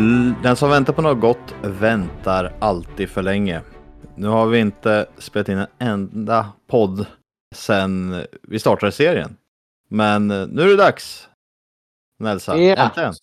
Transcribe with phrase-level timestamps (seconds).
[0.00, 3.60] L- Den som väntar på något gott väntar alltid för länge.
[4.16, 7.06] Nu har vi inte spelat in en enda podd
[7.54, 9.36] sedan vi startade serien.
[9.88, 11.28] Men eh, nu är det dags.
[12.18, 12.76] Nelsa, Ja.
[12.76, 13.14] äntligen.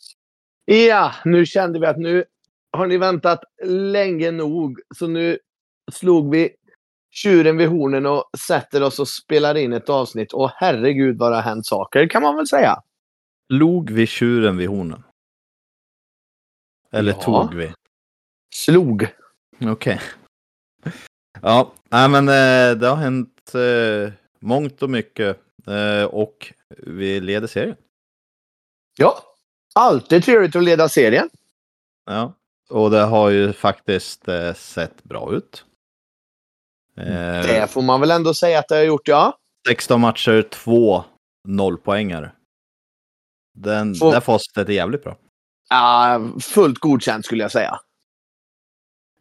[0.65, 2.23] Ja, nu kände vi att nu
[2.71, 4.79] har ni väntat länge nog.
[4.95, 5.37] Så nu
[5.91, 6.49] slog vi
[7.11, 10.33] tjuren vid hornen och sätter oss och spelar in ett avsnitt.
[10.33, 12.81] Och herregud vad det har hänt saker, kan man väl säga.
[13.49, 15.03] Log vi tjuren vid hornen?
[16.91, 17.21] Eller Ja.
[17.21, 17.73] tog vi?
[18.55, 19.07] Slog.
[19.61, 20.01] Okej.
[21.41, 25.39] Ja, nej men eh, det har hänt eh, mångt och mycket.
[25.67, 27.75] Eh, och vi leder serien.
[28.97, 29.23] Ja,
[29.75, 31.29] alltid trevligt att leda serien.
[32.05, 32.33] Ja,
[32.69, 35.65] och det har ju faktiskt eh, sett bra ut.
[36.95, 39.37] Det får man väl ändå säga att det har gjort, ja.
[39.67, 41.03] 16 matcher, 2
[41.47, 42.31] nollpoängare.
[43.53, 45.17] Den, Får- Där facit är jävligt bra.
[45.69, 46.21] Ja.
[46.41, 47.79] Fullt godkänt skulle jag säga.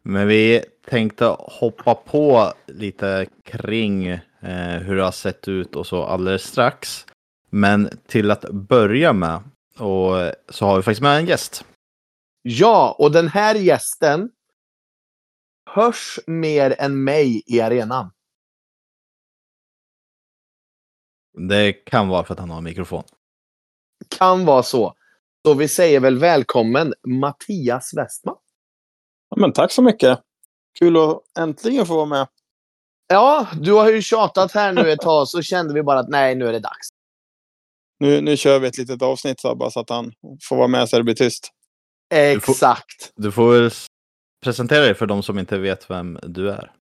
[0.03, 6.03] Men vi tänkte hoppa på lite kring eh, hur det har sett ut och så
[6.03, 7.05] alldeles strax.
[7.49, 9.43] Men till att börja med
[9.77, 11.65] och så har vi faktiskt med en gäst.
[12.41, 14.29] Ja, och den här gästen
[15.69, 18.11] hörs mer än mig i arenan.
[21.49, 23.03] Det kan vara för att han har en mikrofon.
[24.17, 24.93] Kan vara så.
[25.47, 28.35] Så vi säger väl välkommen Mattias Westman.
[29.29, 30.19] Ja, men tack så mycket.
[30.79, 32.27] Kul att äntligen få vara med.
[33.07, 36.35] Ja, du har ju tjatat här nu ett tag så kände vi bara att nej,
[36.35, 36.87] nu är det dags.
[37.99, 40.13] Nu, nu kör vi ett litet avsnitt så bara så att han
[40.49, 41.49] får vara med så det blir tyst.
[42.39, 43.11] får- Exakt.
[43.15, 43.85] Du får väl s-
[44.43, 46.71] presentera dig för de som inte vet vem du är.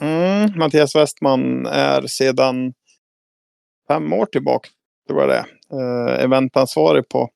[0.00, 2.72] Mm, Mattias Westman är sedan
[3.88, 4.68] fem år tillbaka,
[5.08, 5.36] tror jag det
[5.76, 7.30] är, eh, eventansvarig på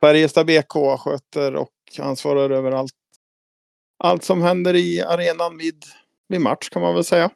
[0.00, 0.98] Färjestad BK.
[0.98, 2.92] Sköter och ansvarar över allt,
[4.04, 5.84] allt som händer i arenan vid,
[6.28, 7.30] vid match kan man väl säga.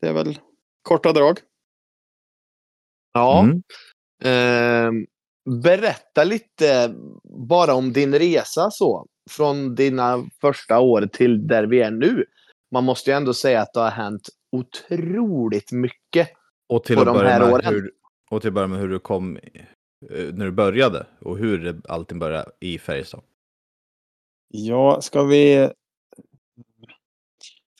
[0.00, 0.38] Det är väl
[0.82, 1.38] korta drag.
[3.12, 3.42] Ja.
[3.42, 3.62] Mm.
[4.24, 5.06] Ehm,
[5.62, 6.94] berätta lite
[7.48, 9.06] bara om din resa så.
[9.30, 12.24] Från dina första år till där vi är nu.
[12.70, 16.28] Man måste ju ändå säga att det har hänt otroligt mycket.
[16.68, 17.74] Och till På att de börja här med åren.
[17.74, 17.90] hur,
[18.30, 19.62] och till att börja med hur du kom eh,
[20.10, 23.22] Eh, när du började och hur allting började i Färjestad.
[24.48, 25.70] Ja, ska vi...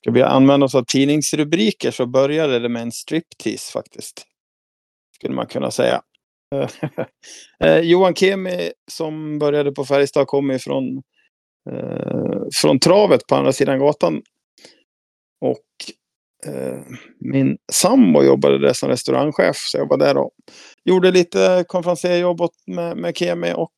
[0.00, 4.27] Ska vi använda oss av tidningsrubriker så började det med en striptease faktiskt.
[5.15, 6.03] Skulle man kunna säga.
[7.60, 11.03] Eh, Johan Kemi som började på Färjestad kom ifrån
[11.71, 14.22] eh, från travet på andra sidan gatan.
[15.41, 15.65] Och
[16.47, 16.80] Eh,
[17.19, 20.30] min sambo jobbade där som restaurangchef så jag var där och
[20.84, 23.72] gjorde lite konferencierjobb med, med Kemi och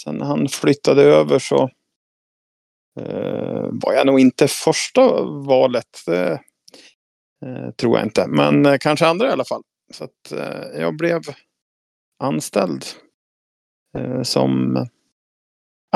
[0.00, 1.70] sen när han flyttade över så
[3.00, 6.02] eh, var jag nog inte första valet.
[6.06, 6.40] Det
[7.46, 8.26] eh, tror jag inte.
[8.26, 9.62] Men eh, kanske andra i alla fall.
[9.92, 11.20] Så att eh, jag blev
[12.18, 12.84] anställd
[13.98, 14.76] eh, som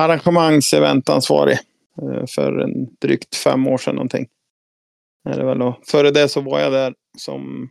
[0.01, 1.59] arrangemangs-eventansvarig
[2.03, 4.29] eh, för en drygt fem år sedan någonting.
[5.25, 5.63] Är det väl.
[5.63, 7.71] Och före det så var jag där som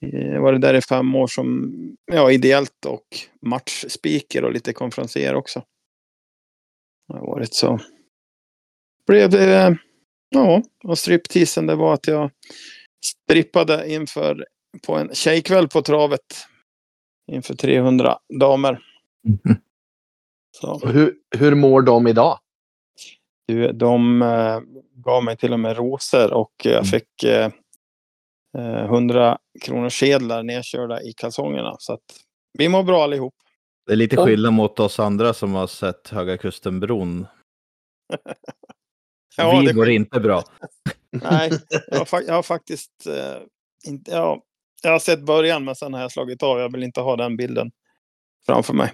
[0.00, 1.72] jag var där i fem år som
[2.12, 3.06] ja, ideellt och
[3.42, 5.62] matchspeaker och lite konferenser också.
[7.08, 7.78] Det har varit så.
[9.06, 9.78] Blev det,
[10.28, 12.30] ja, och stripteasen det var att jag
[13.04, 14.46] strippade inför
[14.86, 16.46] på en tjejkväll på travet
[17.32, 18.80] inför 300 damer.
[20.56, 22.38] Så, Och Hur, hur mår de idag?
[23.48, 24.60] Du, de eh,
[24.94, 27.50] gav mig till och med rosor och jag fick eh,
[28.58, 31.76] eh, 100 kronor sedlar nedkörda i kalsongerna.
[31.78, 32.00] Så att
[32.58, 33.34] vi mår bra allihop.
[33.86, 37.26] Det är lite skillnad mot oss andra som har sett Höga Kusten-bron.
[39.36, 40.42] Ja, Vi det- går inte bra.
[41.10, 41.50] Nej,
[41.90, 43.42] jag har, fa- jag har faktiskt eh,
[43.86, 44.42] inte, ja,
[44.82, 46.58] jag har sett början men sen har jag slagit av.
[46.58, 47.70] Jag vill inte ha den bilden
[48.46, 48.92] framför mig.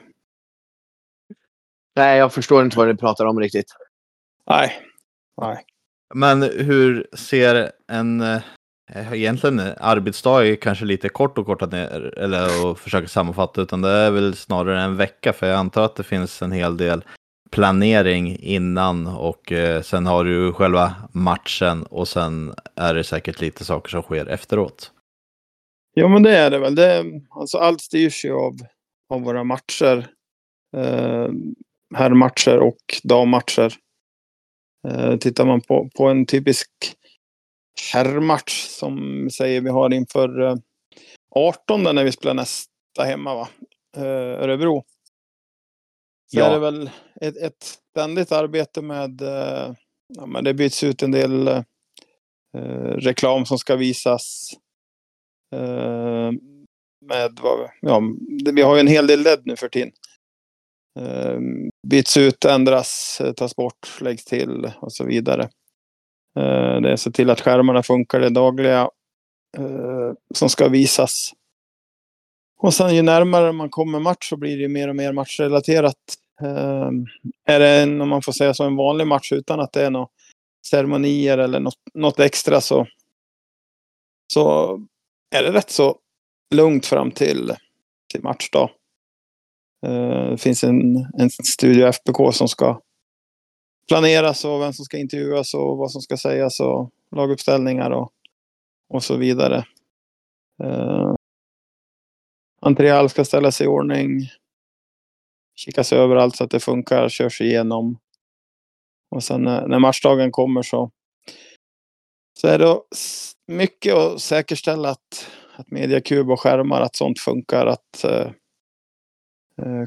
[1.97, 3.73] Nej, jag förstår inte vad ni pratar om riktigt.
[4.50, 4.73] Nej,
[5.41, 5.64] nej.
[6.14, 8.43] Men hur ser en, eh,
[9.12, 13.82] egentligen en arbetsdag är kanske lite kort och korta ner, eller att försöka sammanfatta, utan
[13.82, 17.05] det är väl snarare en vecka, för jag antar att det finns en hel del
[17.50, 23.64] planering innan och eh, sen har du själva matchen och sen är det säkert lite
[23.64, 24.93] saker som sker efteråt.
[25.96, 26.75] Jo, men det är det väl.
[26.75, 28.52] Det, alltså, allt styrs ju av,
[29.11, 30.06] av våra matcher.
[30.76, 31.29] Eh,
[31.94, 33.75] herrmatcher och dammatcher.
[34.85, 36.71] Eh, tittar man på, på en typisk
[37.93, 40.55] herrmatch som säger vi har inför eh,
[41.31, 43.49] 18 när vi spelar nästa hemma, va?
[43.97, 44.85] Eh, Örebro.
[46.33, 46.47] Så Ja.
[46.47, 46.91] är det väl
[47.21, 49.75] ett, ett ständigt arbete med, eh,
[50.09, 51.63] ja, men det byts ut en del eh,
[52.97, 54.51] reklam som ska visas.
[55.55, 56.31] Eh,
[57.07, 57.41] med
[57.81, 58.03] ja,
[58.55, 59.93] vi har ju en hel del LED nu för tiden.
[61.00, 65.43] Ehm, byts ut, ändras, tas bort, läggs till och så vidare.
[66.38, 68.81] Ehm, det är se till att skärmarna funkar det dagliga
[69.56, 71.32] eh, som ska visas.
[72.58, 75.96] Och sen ju närmare man kommer match så blir det ju mer och mer matchrelaterat.
[76.41, 77.06] Ehm,
[77.44, 79.91] är det en, om man får säga så, en vanlig match utan att det är
[79.91, 80.08] några
[80.67, 82.87] ceremonier eller något, något extra så,
[84.32, 84.75] så
[85.37, 85.99] är det rätt så
[86.55, 87.52] lugnt fram till,
[88.12, 88.70] till matchdag.
[89.85, 92.81] Eh, det finns en, en studio FBK som ska
[93.89, 98.13] planeras och vem som ska intervjuas och vad som ska sägas och laguppställningar och,
[98.89, 99.65] och så vidare.
[100.65, 101.15] Uh,
[102.61, 104.21] Entré ska ställas i ordning.
[105.57, 107.99] Kikas överallt så att det funkar, körs igenom.
[109.11, 110.91] Och sen när, när matchdagen kommer så,
[112.41, 112.81] så är det
[113.47, 117.67] mycket att säkerställa att, att mediakub och skärmar, att sånt funkar.
[117.67, 118.31] Att uh,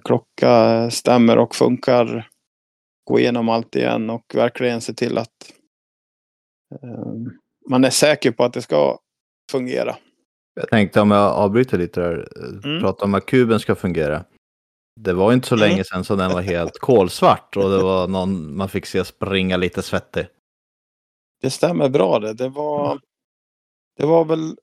[0.03, 2.29] klocka stämmer och funkar.
[3.03, 5.53] Gå igenom allt igen och verkligen se till att
[6.83, 7.13] eh,
[7.69, 8.99] man är säker på att det ska
[9.51, 9.95] fungera.
[10.55, 12.27] Jag tänkte om jag avbryter lite där,
[12.63, 12.81] Mm.
[12.81, 14.25] prata om att kuben ska fungera.
[14.99, 15.69] Det var inte så Mm.
[15.69, 19.57] länge sedan som den var helt kolsvart och det var någon man fick se springa
[19.57, 20.27] lite svettig.
[21.41, 22.33] Det stämmer bra det.
[22.33, 22.99] Det var,
[23.97, 24.57] det var väl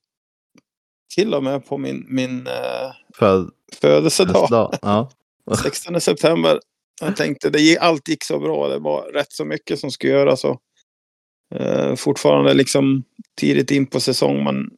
[1.15, 3.51] till och med på min, min eh, För
[3.81, 4.75] födelsedag, dag.
[4.83, 5.11] Ja.
[5.63, 6.61] 16 september.
[7.01, 8.69] Jag tänkte det gick, allt gick så bra.
[8.69, 10.45] Det var rätt så mycket som skulle göras.
[10.45, 10.61] Och,
[11.55, 13.05] eh, fortfarande liksom
[13.41, 14.45] tidigt in på säsong.
[14.45, 14.71] Man,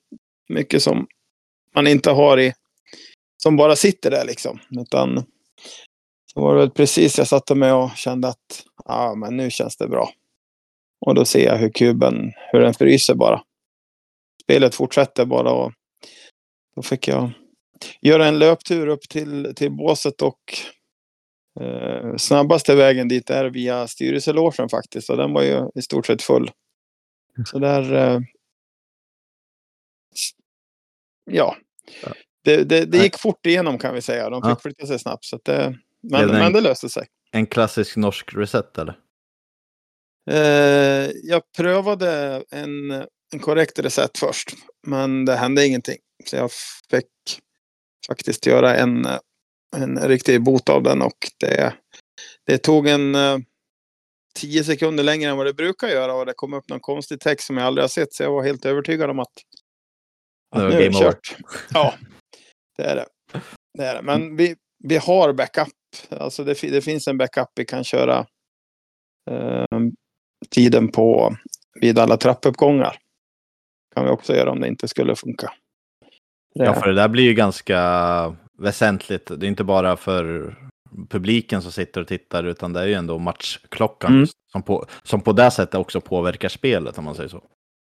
[0.49, 1.07] mycket som
[1.75, 2.53] man inte har i,
[3.43, 4.59] som bara sitter där liksom.
[4.81, 5.25] Utan
[6.35, 9.77] så var det väl precis jag satte mig och kände att ja, men nu känns
[9.77, 10.11] det bra.
[11.07, 13.43] Och då ser jag hur kuben, hur den fryser bara.
[14.43, 15.73] Spelet fortsätter bara och
[16.77, 17.31] då fick jag
[18.01, 20.41] göra en löptur upp till, till båset och
[21.61, 25.11] eh, snabbaste vägen dit är via styrelselogen faktiskt.
[25.11, 26.51] Och den var ju i stort sett full.
[27.47, 27.95] Så där...
[27.95, 28.21] Eh,
[31.31, 31.57] ja.
[32.45, 34.31] Det, det, det gick fort igenom kan vi säga.
[34.31, 34.59] De fick Ja.
[34.63, 35.25] flytta sig snabbt.
[35.25, 37.07] Så det, men, en- men det löste sig.
[37.33, 38.99] En klassisk norsk reset eller?
[40.31, 42.91] Eh, jag prövade en,
[43.33, 44.51] en korrekt recept först,
[44.87, 45.97] men det hände ingenting.
[46.25, 46.51] Så jag
[46.91, 47.41] fick
[48.07, 49.07] faktiskt göra en,
[49.77, 51.75] en riktig bot av den och det,
[52.47, 53.39] det tog en eh,
[54.37, 57.47] tio sekunder längre än vad det brukar göra och det kom upp någon konstig text
[57.47, 59.33] som jag aldrig har sett så jag var helt övertygad om att,
[60.57, 61.37] att nu är det kört.
[61.71, 61.95] Ja,
[62.77, 63.07] det är det.
[63.79, 64.03] det, är det.
[64.03, 65.69] Men vi, vi har backup.
[66.11, 68.27] Alltså det, det finns en backup vi kan köra
[69.31, 69.81] eh,
[70.51, 71.37] tiden på
[71.81, 72.99] vid alla trappuppgångar.
[73.95, 75.53] Kan vi också göra om det inte skulle funka.
[76.65, 77.81] Ja, för det där blir ju ganska
[78.59, 79.27] väsentligt.
[79.27, 80.55] Det är inte bara för
[81.11, 84.27] publiken som sitter och tittar, utan det är ju ändå matchklockan Mm.
[84.53, 87.43] som, på, som på det sättet också påverkar spelet, om man säger så.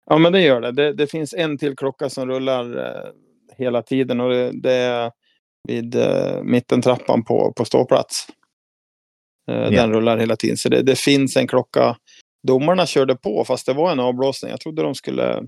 [0.09, 0.71] Ja, men det gör det.
[0.71, 3.11] Det, det finns en till klocka som rullar eh,
[3.57, 5.11] hela tiden och det, det är
[5.67, 8.27] vid eh, mittentrappan på, på ståplats.
[9.51, 10.57] Eh, Den rullar hela tiden.
[10.57, 11.97] Så det, det finns en klocka.
[12.47, 14.51] Domarna körde på fast det var en avblåsning.
[14.51, 15.43] Jag trodde de skulle,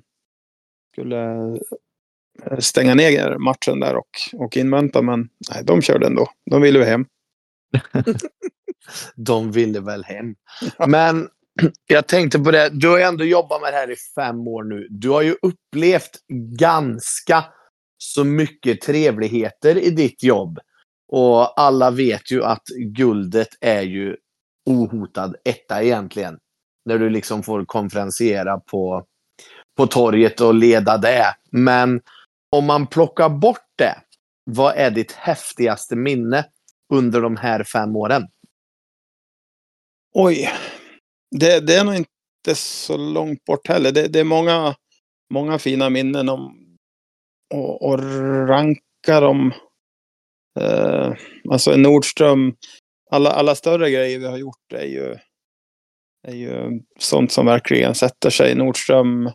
[0.93, 1.17] skulle
[2.59, 5.01] stänga ner matchen där och, och invänta.
[5.01, 6.27] Men nej, de körde ändå.
[6.51, 7.05] De ville ju hem.
[9.15, 10.35] De ville väl hem.
[10.87, 11.27] Men
[11.87, 12.69] jag tänkte på det.
[12.69, 14.87] Du har ju ändå jobbat med det här i fem år nu.
[14.89, 16.11] Du har ju upplevt
[16.57, 17.45] ganska
[17.97, 20.59] så mycket trevligheter i ditt jobb.
[21.11, 22.63] Och alla vet ju att
[22.95, 24.15] guldet är ju
[24.65, 26.37] ohotad etta egentligen.
[26.85, 29.05] När du liksom får konferenciera på,
[29.77, 31.25] på torget och leda det.
[31.51, 32.01] Men
[32.49, 33.95] om man plockar bort det,
[34.43, 36.45] vad är ditt häftigaste minne
[36.93, 38.27] under de här fem åren?
[40.13, 40.49] Oj.
[41.31, 43.91] Det, det är nog inte så långt bort heller.
[43.91, 44.75] Det, det är många,
[45.33, 46.69] många fina minnen om
[47.53, 47.99] och, och
[48.47, 49.53] ranka dem.
[50.59, 51.13] Eh,
[51.49, 52.55] alltså Nordström.
[53.11, 55.15] Alla, alla större grejer vi har gjort är ju,
[56.27, 58.55] är ju sånt som verkligen sätter sig.
[58.55, 59.31] Nordström,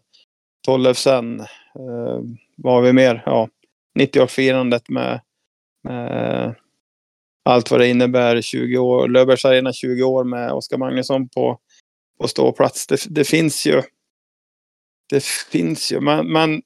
[0.66, 1.40] Tollefsen.
[1.40, 2.20] Eh,
[2.56, 3.22] vad har vi mer?
[3.26, 3.48] Ja,
[3.98, 5.20] 90-årsfirandet med,
[5.84, 6.54] med
[7.44, 8.40] allt vad det innebär.
[8.40, 11.58] 20 år, Löfbergs Arena 20 år med Oskar Magnusson på,
[12.20, 12.86] på ståplats.
[12.86, 13.82] Det, det finns ju.
[15.08, 16.62] Det finns ju, men, men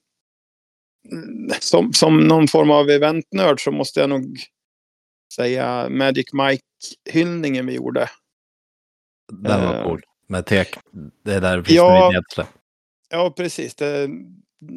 [1.59, 4.39] som, som någon form av eventnörd så måste jag nog
[5.35, 8.09] säga Magic Mike Mike-hyllningen vi gjorde.
[9.31, 10.01] Den var Eh, cool.
[10.27, 10.77] Med tek.
[11.23, 12.23] Det är där det finns Ja.
[13.09, 13.75] Ja, precis.
[13.75, 14.09] Det,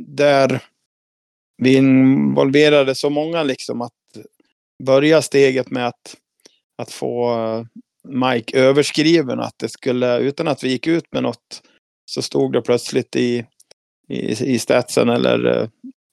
[0.06, 0.62] där
[1.62, 3.92] vi involverade så många liksom att
[4.82, 6.16] börja steget med att,
[6.78, 7.64] att få eh,
[8.08, 9.40] Mike överskriven.
[9.40, 11.62] Att det skulle, utan att vi gick ut med något,
[12.04, 13.46] så stod det plötsligt i,
[14.08, 15.68] i, i statsen eller eh,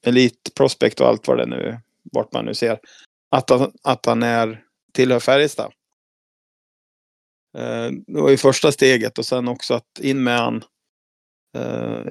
[0.05, 1.79] Elite Prospect och allt vad det nu,
[2.11, 2.79] vart man nu ser,
[3.31, 4.63] att han, att han är,
[4.93, 5.71] tillhör Färjestad.
[7.57, 10.63] Eh, det var ju första steget och sen också att in med han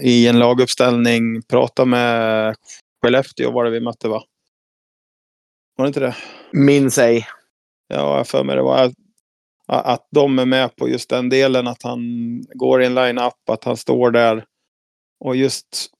[0.00, 2.54] i en laguppställning, prata med
[3.02, 4.22] Skellefteå var det vi mötte va?
[5.76, 6.16] Var det inte det?
[6.52, 7.26] Minns ej.
[7.88, 8.94] Ja, jag för mig det var att-
[9.66, 12.00] att de är med på just den delen, att han
[12.42, 14.44] går i en line-up, att han står där.
[15.20, 15.90] Och just,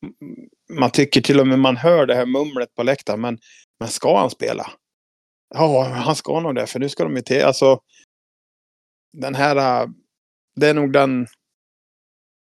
[0.73, 3.38] man tycker till och med man hör det här mumlet på läktaren, men,
[3.81, 4.71] men ska han spela?
[5.55, 7.81] Ja, han ska nog det, för nu ska de ju till, alltså.
[9.12, 9.88] Den här,
[10.57, 11.26] det är nog den,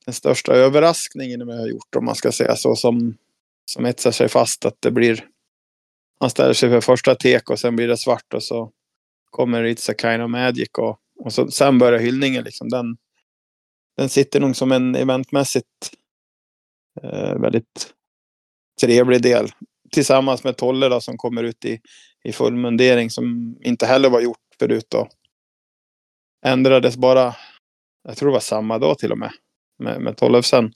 [0.05, 3.17] den största överraskningen vi har gjort, om man ska säga så, som,
[3.70, 5.25] som etsar sig fast, att det blir,
[6.20, 8.73] han ställer sig för första tek och sen blir det svart och så
[9.30, 12.68] kommer It's a kind of magic och, och så, sen börjar hyllningen liksom.
[12.68, 12.96] Den,
[13.96, 15.92] den sitter nog som en eventmässigt
[17.02, 17.94] eh, väldigt
[18.80, 19.49] trevlig del.
[19.92, 21.80] Tillsammans med Tolle då, som kommer ut i,
[22.25, 25.08] i full mundering som inte heller var gjort förut då.
[26.44, 27.37] Ändrades bara,
[28.02, 29.32] jag tror det var samma dag till och med,
[29.78, 30.73] med, med Tollefsen.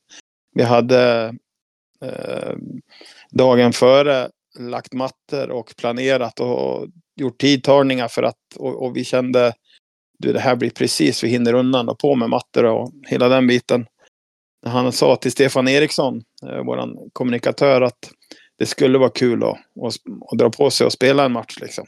[0.55, 1.35] Vi hade
[2.05, 2.55] eh,
[3.31, 9.53] dagen före lagt mattor och planerat och gjort tidtagningar för att och, och vi kände
[10.19, 13.47] du det här blir precis vi hinner undan och på med mattor och hela den
[13.47, 13.87] biten.
[14.67, 18.11] Han sa till Stefan Eriksson, eh, kommunikatör, att
[18.59, 19.95] det skulle vara kul att, att,
[20.33, 21.87] att dra på sig och spela en match liksom.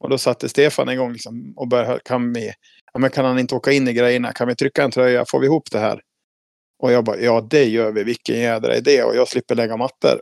[0.00, 2.52] Och då satte Stefan igång liksom och började, kan vi,
[2.92, 4.32] ja men kan han inte åka in i grejerna?
[4.32, 5.24] Kan vi trycka en tröja?
[5.28, 6.00] Får vi ihop det här?
[6.78, 10.20] Och jag bara, ja det gör vi, vilken jädra idé och jag slipper lägga mattor.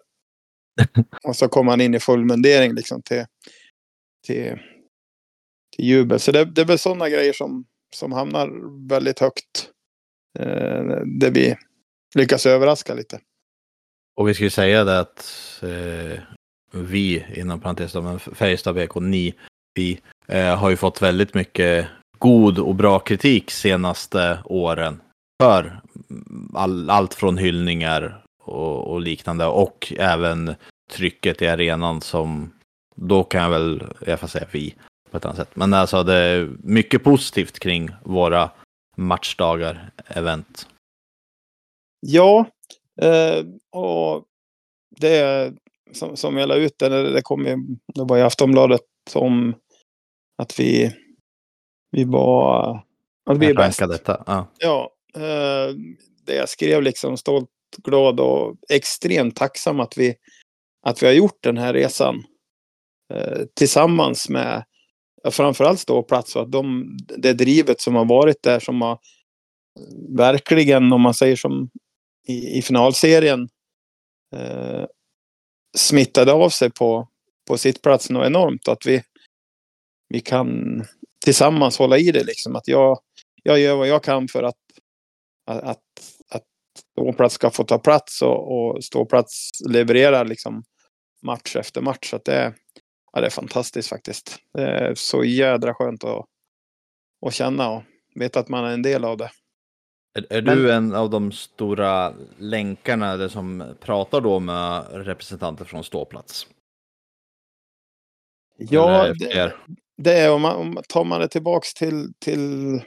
[1.23, 3.25] och så kom han in i full mundering liksom till,
[4.27, 4.59] till,
[5.77, 6.21] till jubel.
[6.21, 8.51] Så det, det är väl sådana grejer som, som hamnar
[8.89, 9.71] väldigt högt.
[10.39, 11.57] Eh, där vi
[12.15, 13.21] lyckas överraska lite.
[14.17, 15.25] Och vi ju säga det att
[15.63, 16.21] eh,
[16.73, 19.35] vi, inom parentes men Färjestad BK, ni,
[19.75, 21.87] vi eh, har ju fått väldigt mycket
[22.19, 25.03] god och bra kritik senaste åren
[25.43, 25.81] för
[26.55, 30.55] all, allt från hyllningar och, och liknande och även
[30.91, 32.53] trycket i arenan som
[32.97, 34.75] då kan jag väl, jag får säga vi
[35.11, 35.57] på ett annat sätt.
[35.57, 38.51] Men alltså det är mycket positivt kring våra
[38.97, 40.69] matchdagar, event.
[42.01, 42.47] Ja,
[43.03, 44.25] eh, och
[45.01, 45.53] det
[45.93, 47.57] som, som jag la ut, det, det kom ju,
[47.95, 48.81] det var i Aftonbladet
[49.15, 49.55] om
[50.43, 50.97] att vi,
[51.91, 52.83] vi var,
[53.31, 53.79] att vi är bäst.
[53.79, 54.25] detta.
[54.27, 54.47] Ja.
[54.59, 55.75] Ja, eh,
[56.27, 57.51] det jag skrev liksom stolt,
[57.85, 60.15] glad och extremt tacksam att vi,
[60.83, 62.25] att vi har gjort den här resan.
[63.15, 64.65] Eh, tillsammans med
[65.31, 68.99] framförallt ståplats och att de, det drivet som har varit där som har
[70.17, 71.71] verkligen, om man säger som
[72.29, 73.49] i, i finalserien,
[74.37, 74.85] eh,
[75.77, 77.09] smittade av sig på,
[77.49, 78.69] på sittplatsen och enormt.
[78.69, 79.03] Att vi,
[80.09, 80.83] vi kan
[81.25, 82.57] tillsammans hålla i det liksom.
[82.57, 82.99] Att jag,
[83.43, 84.57] jag gör vad jag kan för att,
[85.47, 85.81] att, att,
[86.31, 86.45] att
[86.95, 90.65] ståplats ska få ta plats och, och ståplats levererar liksom
[91.23, 92.11] match efter match.
[92.11, 92.55] Så att det, är-
[93.13, 94.37] ja, det är fantastiskt faktiskt.
[94.53, 96.25] Det är så jädra skönt att,
[97.27, 97.83] att känna och
[98.15, 99.31] veta att man är en del av det.
[100.19, 105.65] Är, är Men- du en av de stora länkarna eller som pratar då med representanter
[105.65, 106.47] från ståplats?
[108.59, 109.53] Ja, det
[110.03, 112.81] det är om man, om, tar man det tillbaks till, till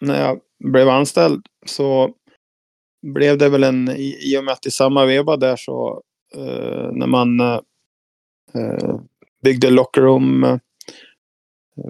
[0.00, 2.14] när jag blev anställd så
[3.06, 6.02] blev det väl en, i, och med att i samma veva där så
[6.34, 9.00] eh, när man eh,
[9.42, 10.58] byggde lockerroom eh,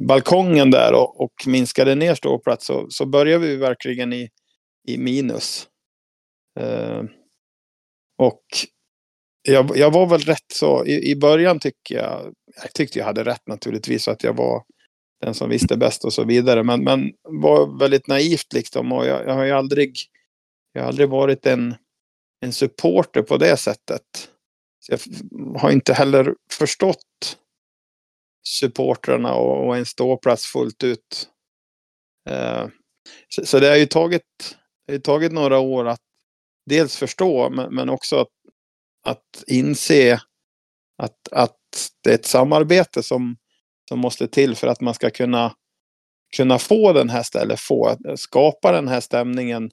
[0.08, 4.28] balkongen där och, och minskade ner ståplats så, så började vi verkligen i,
[4.88, 5.68] i minus.
[6.60, 7.02] Eh,
[8.18, 8.42] och
[9.42, 13.24] jag, jag var väl rätt så, i, i början tycker jag, jag tyckte jag hade
[13.24, 14.62] rätt naturligtvis att jag var
[15.26, 16.62] den som visste bäst och så vidare.
[16.62, 19.98] Men, men var väldigt naivt liksom och jag, jag har ju aldrig,
[20.72, 21.74] jag har aldrig varit en,
[22.40, 24.02] en supporter på det sättet.
[24.80, 24.98] Så jag
[25.60, 27.38] har inte heller förstått
[28.48, 31.28] supportrarna och, och en ståplats fullt ut.
[32.28, 32.66] Eh,
[33.28, 34.56] så, så det har ju tagit,
[34.86, 36.02] det har tagit några år att
[36.66, 38.32] dels förstå men, men också att,
[39.02, 40.20] att inse
[41.02, 41.56] att, att
[42.04, 43.36] det är ett samarbete som,
[43.88, 45.54] som måste till för att man ska kunna,
[46.36, 49.70] kunna få den här stället, få skapa den här stämningen.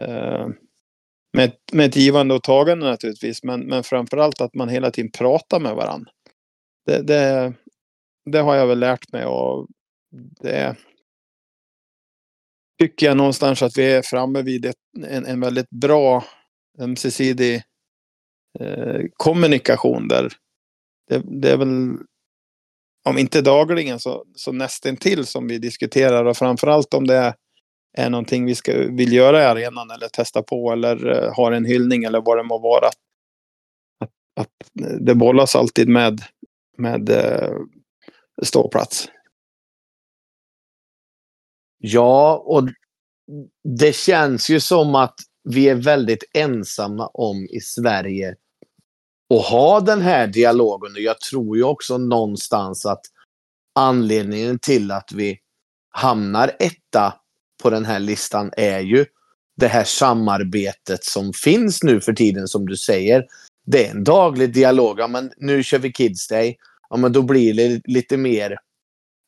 [0.00, 0.48] Eh,
[1.32, 5.60] med, med ett givande och tagande naturligtvis, men, men framförallt att man hela tiden pratar
[5.60, 6.10] med varandra.
[6.86, 7.52] Det, det,
[8.30, 9.66] det har jag väl lärt mig och
[10.40, 10.76] det
[12.78, 14.76] tycker jag någonstans att vi är framme vid ett,
[15.06, 16.24] en, en väldigt bra
[16.78, 17.62] ömsesidig
[18.60, 20.32] eh, kommunikation där
[21.08, 21.96] det, det, är väl
[23.06, 27.34] om inte dagligen så, så nästintill som vi diskuterar och framförallt om det är,
[27.98, 31.64] är någonting vi ska, vill göra i arenan eller testa på eller uh, har en
[31.64, 32.86] hyllning eller vad det må vara.
[34.00, 34.10] Att,
[34.40, 36.20] att eh, det bollas alltid med,
[36.78, 37.58] med uh,
[38.42, 39.08] ståplats.
[41.78, 42.68] Ja, och
[43.78, 48.36] det känns ju som att vi är väldigt ensamma om i Sverige
[49.34, 50.92] att ha den här dialogen.
[50.92, 53.00] Och jag tror ju också någonstans att
[53.74, 55.38] anledningen till att vi
[55.90, 57.14] hamnar etta
[57.62, 59.06] på den här listan är ju
[59.56, 63.24] det här samarbetet som finns nu för tiden som du säger.
[63.66, 65.00] Det är en daglig dialog.
[65.00, 66.56] Ja, men nu kör vi Kids Day.
[66.90, 68.58] Ja, men då blir det lite mer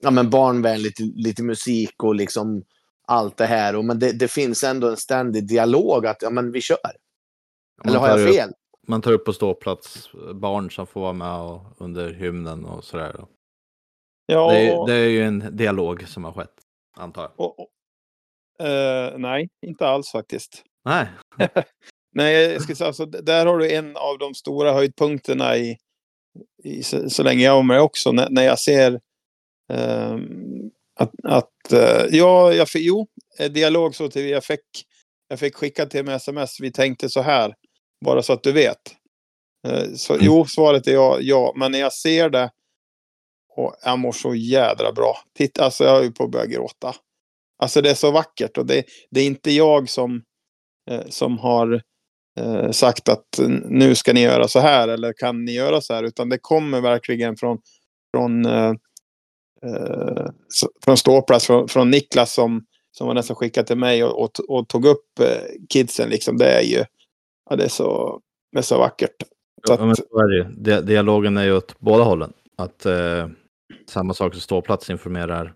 [0.03, 2.65] ja, men barnvänligt, lite musik och liksom
[3.07, 3.77] allt det här.
[3.77, 6.79] Och, men det, det finns ändå en ständig dialog att ja, men vi kör.
[7.85, 8.51] Eller har jag fel?
[8.89, 13.25] Man tar upp på ståplats barn som får vara med och, under hymnen och sådär.
[14.27, 16.55] Ja, det, är, det är ju en dialog som har skett,
[16.97, 17.33] antar jag.
[17.37, 17.69] Och, och,
[18.63, 20.65] uh, nej, inte alls faktiskt.
[20.85, 21.07] Nej.
[22.15, 25.77] nej, jag ska säga, alltså, där har du en av de stora höjdpunkterna i,
[26.65, 29.01] i så, så, länge jag var med också, när, när jag ser
[29.73, 33.07] Um, att, att uh, ja, jag jo,
[33.39, 34.85] eh, dialog så till jag fick,
[35.29, 36.61] jag fick skicka till mig sms.
[36.61, 37.55] Vi tänkte så här,
[38.05, 38.95] bara så att du vet.
[39.69, 40.27] Uh, så mm.
[40.27, 42.51] jo, svaret är ja, ja, men när jag ser det
[43.57, 45.19] och jag mår så jädra bra.
[45.37, 46.95] Titta, alltså jag är ju på att börja gråta.
[47.59, 50.23] Alltså det är så vackert och det, det är inte jag som,
[50.91, 51.83] eh, som har
[52.41, 56.03] eh, sagt att nu ska ni göra så här eller kan ni göra så här,
[56.03, 57.59] utan det kommer verkligen från,
[58.15, 58.73] från eh,
[59.63, 60.27] eh,
[60.85, 64.31] från ståplats från, från Niklas som, som var den som skickade till mig och, och,
[64.49, 66.09] och tog upp eh, kidsen.
[66.09, 66.39] Liksom.
[66.39, 66.85] Det är ju
[67.49, 68.21] ja, det är så,
[68.53, 69.23] det är så vackert.
[69.67, 70.81] Så ja, att, är det.
[70.81, 72.33] Dialogen är ju åt båda hållen.
[72.57, 73.29] Att eh,
[73.87, 75.55] samma sak som ståplats informerar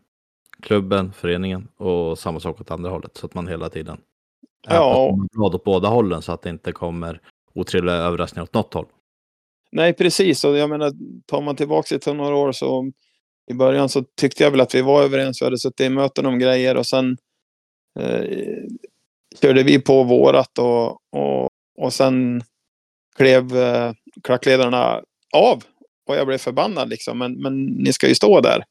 [0.63, 3.17] klubben, föreningen och samma sak åt andra hållet.
[3.17, 4.01] Så att man hela tiden
[4.69, 5.19] är ja.
[5.33, 7.21] glad åt båda hållen så att det inte kommer
[7.55, 8.87] otrevliga överraskningar åt något håll.
[9.73, 10.45] Nej, precis.
[10.45, 10.93] Och jag menar,
[11.27, 12.93] tar man tillbaka till några år så
[13.51, 15.43] i början så tyckte jag väl att vi var överens.
[15.43, 17.17] Vi hade suttit i möten om grejer och sen
[18.01, 18.25] eh,
[19.43, 22.43] körde vi på vårat och, och, och sen
[23.17, 25.65] klev eh, klackledarna av.
[26.07, 27.19] Och jag blev förbannad liksom.
[27.19, 28.65] Men, men ni ska ju stå där.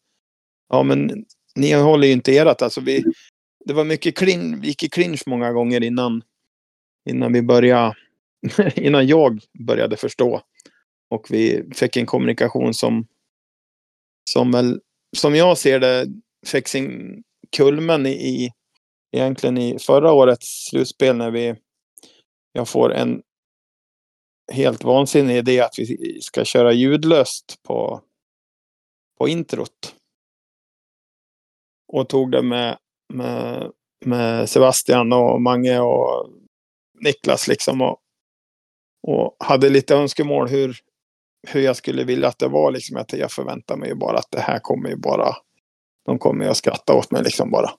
[0.70, 2.62] Ja, men ni håller ju inte erat.
[2.62, 3.04] Alltså vi,
[3.66, 6.24] det var mycket klin, vi gick i clinch många gånger innan,
[7.10, 7.96] innan vi började,
[8.76, 10.42] innan jag började förstå.
[11.10, 13.08] Och vi fick en kommunikation som,
[14.30, 14.80] som väl,
[15.18, 16.08] som jag ser det,
[16.46, 17.24] fick sin
[17.58, 18.50] kulmen i,
[19.12, 21.56] egentligen i förra årets slutspel när vi,
[22.54, 23.22] jag får en
[24.52, 28.02] helt vansinnig idé att vi ska köra ljudlöst på,
[29.18, 29.96] på introt.
[31.94, 32.78] Och tog det med,
[33.14, 33.72] med,
[34.06, 36.30] med Sebastian och Mange och
[37.00, 37.98] Niklas liksom och,
[39.08, 40.78] och hade lite önskemål hur,
[41.48, 42.72] hur jag skulle vilja att det var.
[42.72, 45.36] Liksom, att jag förväntar mig bara att det här kommer ju bara...
[46.06, 47.72] De kommer ju att skratta åt mig liksom bara.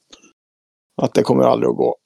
[1.02, 1.96] Att det kommer aldrig att gå.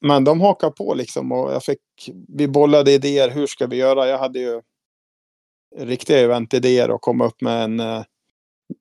[0.00, 1.80] Men de hakar på liksom och jag fick...
[2.28, 3.30] Vi bollade idéer.
[3.30, 4.08] Hur ska vi göra?
[4.08, 4.62] Jag hade ju
[5.76, 7.80] riktiga eventidéer och kom upp med en...
[7.80, 8.02] Eh,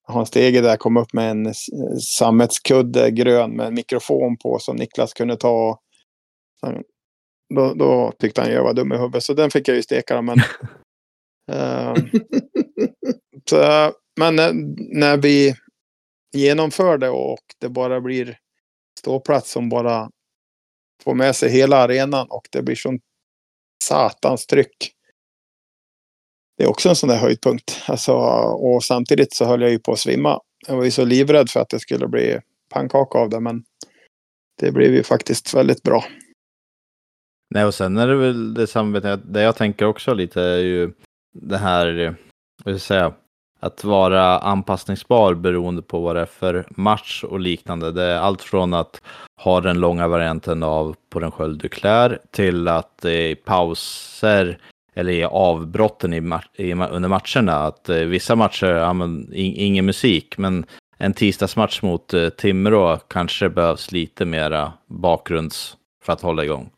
[0.04, 1.54] Hans Stege där kom upp med en
[2.02, 5.80] sammetskudde grön med en mikrofon på som Niklas kunde ta.
[7.56, 10.22] Då, då tyckte han jag var dum i huvudet så den fick jag ju steka.
[10.22, 10.38] Men
[11.52, 11.96] Uh,
[13.50, 14.52] så, men när,
[15.00, 15.56] när, vi
[16.34, 18.38] genomför det och det bara blir
[19.00, 20.10] ståplats som bara
[21.04, 23.02] Få med sig hela arenan och det blir sånt
[23.84, 24.94] satans tryck.
[26.58, 27.82] Det är också en sån där höjdpunkt.
[27.88, 30.42] Alltså, och samtidigt så höll jag ju på att svimma.
[30.68, 33.64] Jag var ju så livrädd för att det skulle bli pannkaka av det, men
[34.60, 36.06] det blev ju faktiskt väldigt bra.
[37.50, 40.94] Nej, och sen är det väl det samvetet, det jag tänker också lite är ju
[41.34, 42.16] det här,
[42.64, 43.14] vad ska säga,
[43.60, 47.92] att vara anpassningsbar beroende på vad det är för match och liknande.
[47.92, 49.02] Det är allt från att
[49.42, 54.58] ha den långa varianten av på den sköld du klär till att i pauser
[54.96, 60.38] eller i avbrotten i, i under matcherna, att eh, vissa matcher, ja, men, ingen musik,
[60.38, 60.66] men
[60.98, 66.70] en tisdagsmatch mot eh, Timrå kanske behövs lite mera bakgrunds för att hålla igång.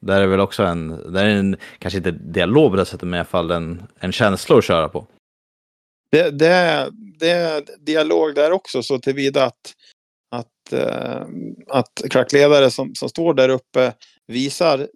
[0.00, 3.14] Där är väl också en, där är en kanske inte dialog på det sättet, men
[3.14, 5.06] i alla fall en, en känsla att köra på.
[6.12, 9.74] Det, det, det är dialog där också så tillvida att,
[10.30, 11.26] att, eh,
[11.68, 13.92] att klackledare som, som står där uppe
[14.26, 14.88] visar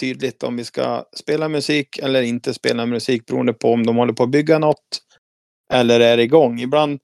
[0.00, 4.12] tydligt om vi ska spela musik eller inte spela musik beroende på om de håller
[4.12, 5.02] på att bygga något
[5.72, 6.60] eller är igång.
[6.60, 7.00] Ibland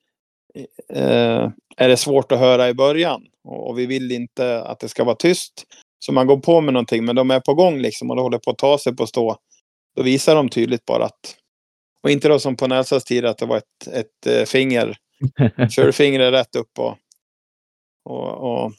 [0.93, 4.89] eh, är det svårt att höra i början och, och vi vill inte att det
[4.89, 5.65] ska vara tyst.
[5.99, 8.39] Så man går på med någonting men de är på gång liksom och de håller
[8.39, 9.37] på att ta sig på stå.
[9.97, 11.37] Då visar de tydligt bara att
[12.07, 14.97] och inte då som på Nälsas tid att det var ett, ett eh, finger.
[15.71, 16.99] Kör fingret rätt upp och,
[18.05, 18.73] och, och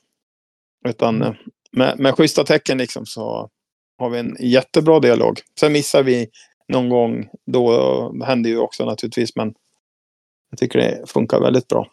[0.87, 1.33] utan eh,
[1.71, 3.49] med, med schyssta tecken liksom så
[3.97, 5.39] har vi en jättebra dialog.
[5.59, 6.29] Sen missar vi
[6.67, 9.53] någon gång då, händer ju också naturligtvis, men
[10.49, 11.91] jag tycker det funkar väldigt bra.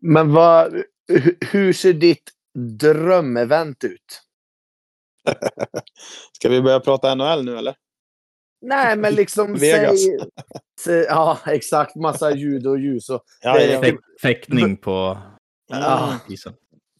[0.00, 0.74] Men vad,
[1.12, 2.30] hu- hur ser ditt
[2.78, 4.22] drömevent ut?
[6.32, 7.74] Ska vi börja prata NHL nu eller?
[8.60, 10.04] Nej, men liksom Vegas.
[10.04, 10.18] säg...
[10.80, 11.96] säg ja, exakt.
[11.96, 13.10] Massa ljud och ljus.
[13.10, 13.80] Och, Ja, Det ja.
[13.82, 15.18] Fäk, fäktning på
[15.68, 16.18] Ja.
[16.28, 16.52] isen.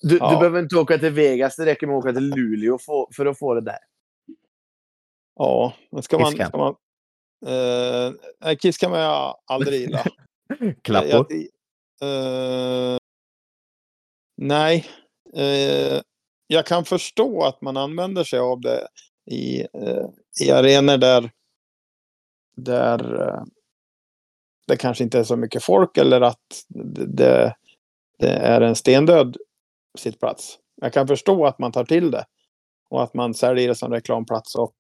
[0.03, 0.31] du, Ja.
[0.31, 1.57] du behöver inte åka till Vegas.
[1.57, 3.79] Det räcker med att åka till Luleå få, för att få det där.
[5.39, 6.33] ja men ska man...
[6.33, 6.75] Ska man
[7.47, 10.05] eh, Kiss kan man ju aldrig gilla.
[10.83, 11.27] Klappor.
[11.31, 11.33] Jag,
[12.95, 12.99] eh,
[14.37, 14.87] nej.
[15.37, 16.01] Eh,
[16.47, 18.89] jag kan förstå att man använder sig av det
[19.31, 20.07] i, eh,
[20.47, 21.31] i arenor där,
[22.65, 23.43] där eh,
[24.67, 27.55] det kanske inte är så mycket folk eller att det,
[28.19, 29.37] det, är en stendöd
[29.99, 30.59] sittplats.
[30.77, 32.25] Jag kan förstå att man tar till det
[32.91, 34.75] och att man säljer det som reklamplats och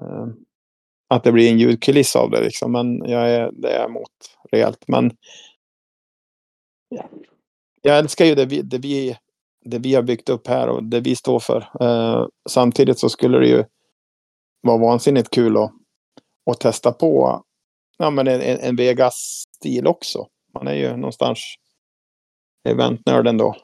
[0.00, 0.26] eh,
[1.08, 2.72] att det blir en ljudkuliss av det liksom.
[2.72, 4.84] Men jag är, det är emot rejält.
[4.86, 5.10] Men
[7.82, 9.16] jag älskar ju det vi, det, vi,
[9.64, 11.68] det vi har byggt upp här och det vi står för.
[11.80, 13.64] Eh, samtidigt så skulle det ju
[14.60, 15.72] vara vansinnigt kul att,
[16.50, 17.44] att testa på
[17.98, 20.26] ja, men en, en Vegas-stil också.
[20.54, 21.38] Man är ju någonstans
[22.68, 23.56] eventnörden då.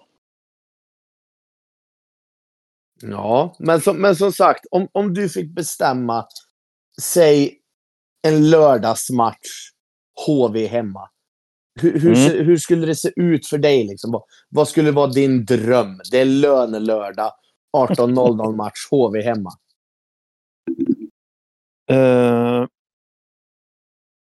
[3.02, 6.26] Ja, men som, men som sagt, om, om du fick bestämma,
[7.02, 7.58] säg
[8.22, 9.48] en lördagsmatch,
[10.26, 11.10] HV hemma.
[11.80, 12.46] Hur, hur, Mm.
[12.46, 13.84] hur skulle det se ut för dig?
[13.84, 14.12] Liksom?
[14.12, 16.00] Vad, vad skulle vara din dröm?
[16.10, 17.32] Det är lönelördag,
[17.76, 19.50] 18.00 match, HV hemma.
[21.90, 22.66] Eh,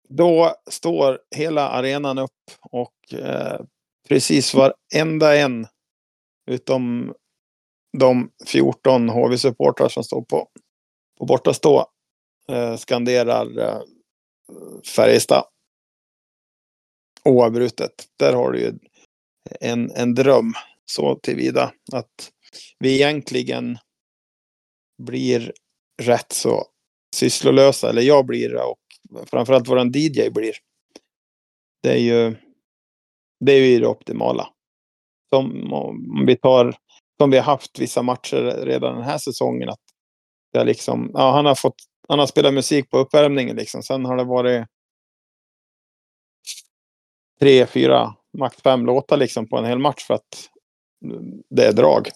[0.09, 3.61] då står hela arenan upp och eh,
[4.07, 5.67] precis varenda en
[6.51, 7.13] utom
[7.97, 10.47] de 14 HV-supportrar som står på,
[11.17, 11.85] på bortastå
[12.49, 13.81] eh, skanderar eh,
[14.95, 15.43] Färjestad.
[17.23, 17.91] Oavbrutet.
[18.19, 18.73] Där har du ju
[19.59, 20.53] en, en dröm
[20.85, 22.31] så tillvida att
[22.79, 23.77] vi egentligen
[25.03, 25.53] blir
[26.01, 26.65] rätt så
[27.15, 28.82] sysslolösa, eller jag blir det och
[29.26, 30.54] framförallt våran DJ blir.
[31.84, 32.36] Det är ju
[33.45, 34.49] det är ju det optimala.
[35.30, 36.76] Som om vi tar,
[37.21, 39.80] som vi har haft vissa matcher redan den här säsongen, att
[40.54, 41.76] det är liksom, ja, han har fått,
[42.08, 43.84] han har spelat musik på uppvärmningen liksom.
[43.84, 44.67] Sen har det varit
[47.39, 50.49] tre, fyra, max fem låtar liksom på en hel match för att
[51.49, 52.10] det är drag.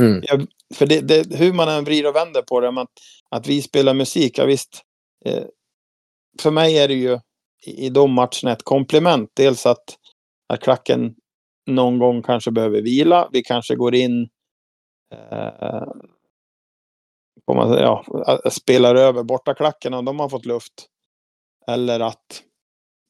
[0.00, 0.22] Mm.
[0.22, 2.90] Jag, för det, det, hur man än vrider och vänder på det, att,
[3.30, 4.82] att vi spelar musik, ja visst.
[5.26, 5.44] Eh,
[6.42, 7.18] för mig är det ju
[7.66, 9.30] i, de matcherna ett komplement.
[9.34, 9.98] Dels att,
[10.48, 11.14] att klacken
[11.66, 13.28] någon gång kanske behöver vila.
[13.32, 14.28] Vi kanske går in
[15.12, 15.82] eh,
[17.54, 18.04] man ja,
[18.50, 20.88] spelar över borta klacken de har fått luft.
[21.66, 22.42] Eller att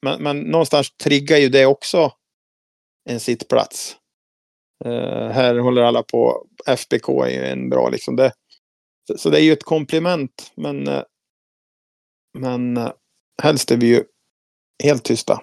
[0.03, 2.13] men, men någonstans triggar ju det också
[3.09, 3.97] en sittplats.
[4.85, 6.47] Eh, här håller alla på.
[6.67, 8.17] FBK är ju en bra liksom.
[8.17, 8.33] Det,
[9.09, 10.53] så, så det är ju ett komplement.
[10.55, 11.03] Men, eh,
[12.37, 12.93] men eh,
[13.43, 14.05] helst är vi ju
[14.85, 15.43] helt tysta.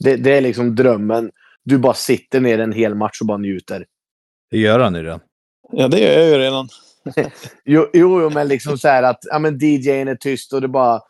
[0.00, 1.30] Det, det är liksom drömmen.
[1.64, 3.86] Du bara sitter ner en hel match och bara njuter.
[4.50, 5.20] Det gör han ju redan.
[5.72, 6.68] Ja, det gör jag ju redan.
[7.64, 10.68] Jo, jo, jo, men liksom så här att ja, men DJn är tyst och det
[10.68, 11.00] bara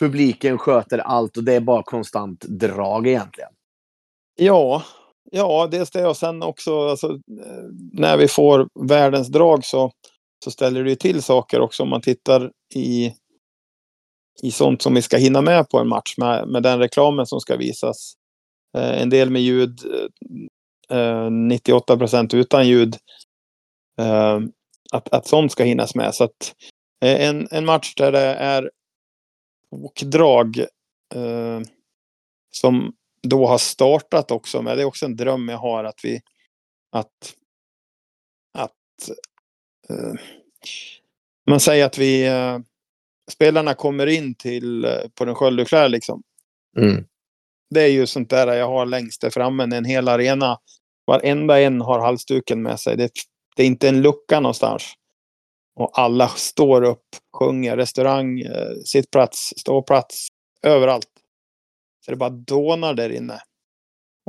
[0.00, 3.50] publiken sköter allt och det är bara konstant drag egentligen.
[4.36, 4.82] Ja,
[5.30, 9.92] ja, dels det och sen också alltså, eh, när vi får världens drag så,
[10.44, 13.14] så ställer det ju till saker också om man tittar i,
[14.42, 17.40] i sånt som vi ska hinna med på en match med, med den reklamen som
[17.40, 18.14] ska visas.
[18.76, 19.80] Eh, en del med ljud,
[20.90, 22.96] eh, 98 procent utan ljud.
[24.00, 24.40] Eh,
[24.92, 26.14] att, att sånt ska hinnas med.
[26.14, 26.54] Så att
[27.04, 28.70] eh, en, en match där det är
[29.70, 30.66] bokdrag
[31.14, 31.60] Eh,
[32.50, 34.62] som då har startat också.
[34.62, 36.20] Men det är också en dröm jag har att vi
[36.92, 37.34] att
[38.58, 39.10] att
[39.88, 40.12] eh,
[41.46, 42.58] man säger att vi eh,
[43.30, 46.22] spelarna kommer in till eh, på den Skölde liksom.
[46.78, 47.04] Mm.
[47.70, 49.76] Det är ju sånt där jag har längst där framme.
[49.76, 50.58] En hel arena.
[51.06, 52.96] Varenda en har halsduken med sig.
[52.96, 53.10] Det,
[53.56, 54.92] det är inte en lucka någonstans.
[55.76, 57.04] Och alla står upp,
[57.38, 60.28] sjunger, restaurang, eh, sittplats, ståplats,
[60.62, 61.08] överallt.
[62.04, 63.40] Så det bara dånar där inne.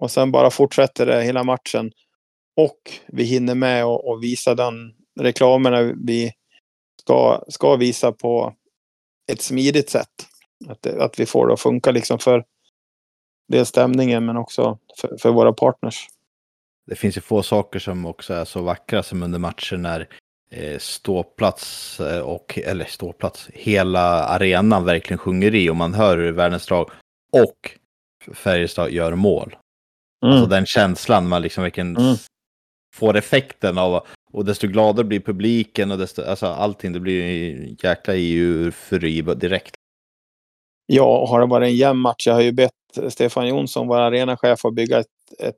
[0.02, 1.92] Och sen bara fortsätter det hela matchen.
[2.58, 6.32] Och vi hinner med och, och visa den reklamerna vi
[7.02, 8.54] ska, ska visa på
[9.32, 10.28] ett smidigt sätt.
[10.68, 12.46] Att, det, att vi får det att funka liksom för
[13.48, 16.08] dels stämningen men också för, för våra partners.
[16.88, 20.08] Det finns ju få saker som också är så vackra som under matcher när
[20.52, 26.32] eh, ståplats eh, och, eller ståplats, hela arenan verkligen sjunger i och man hör hur
[26.32, 26.92] världens lag
[27.32, 27.72] och
[28.34, 29.56] Färjestad gör mål.
[30.24, 30.36] Mm.
[30.36, 32.16] Alltså den känslan man liksom verkligen Mm.
[32.96, 37.76] Får effekten av och desto gladare blir publiken och desto, alltså allting, det blir ju
[37.84, 39.76] jäkla EU-eufori direkt.
[40.86, 42.28] Ja, och har det varit en jämn match.
[42.28, 42.72] Jag har ju bett
[43.10, 45.08] Stefan Jonsson, vår arenachef, att bygga ett,
[45.40, 45.56] ett,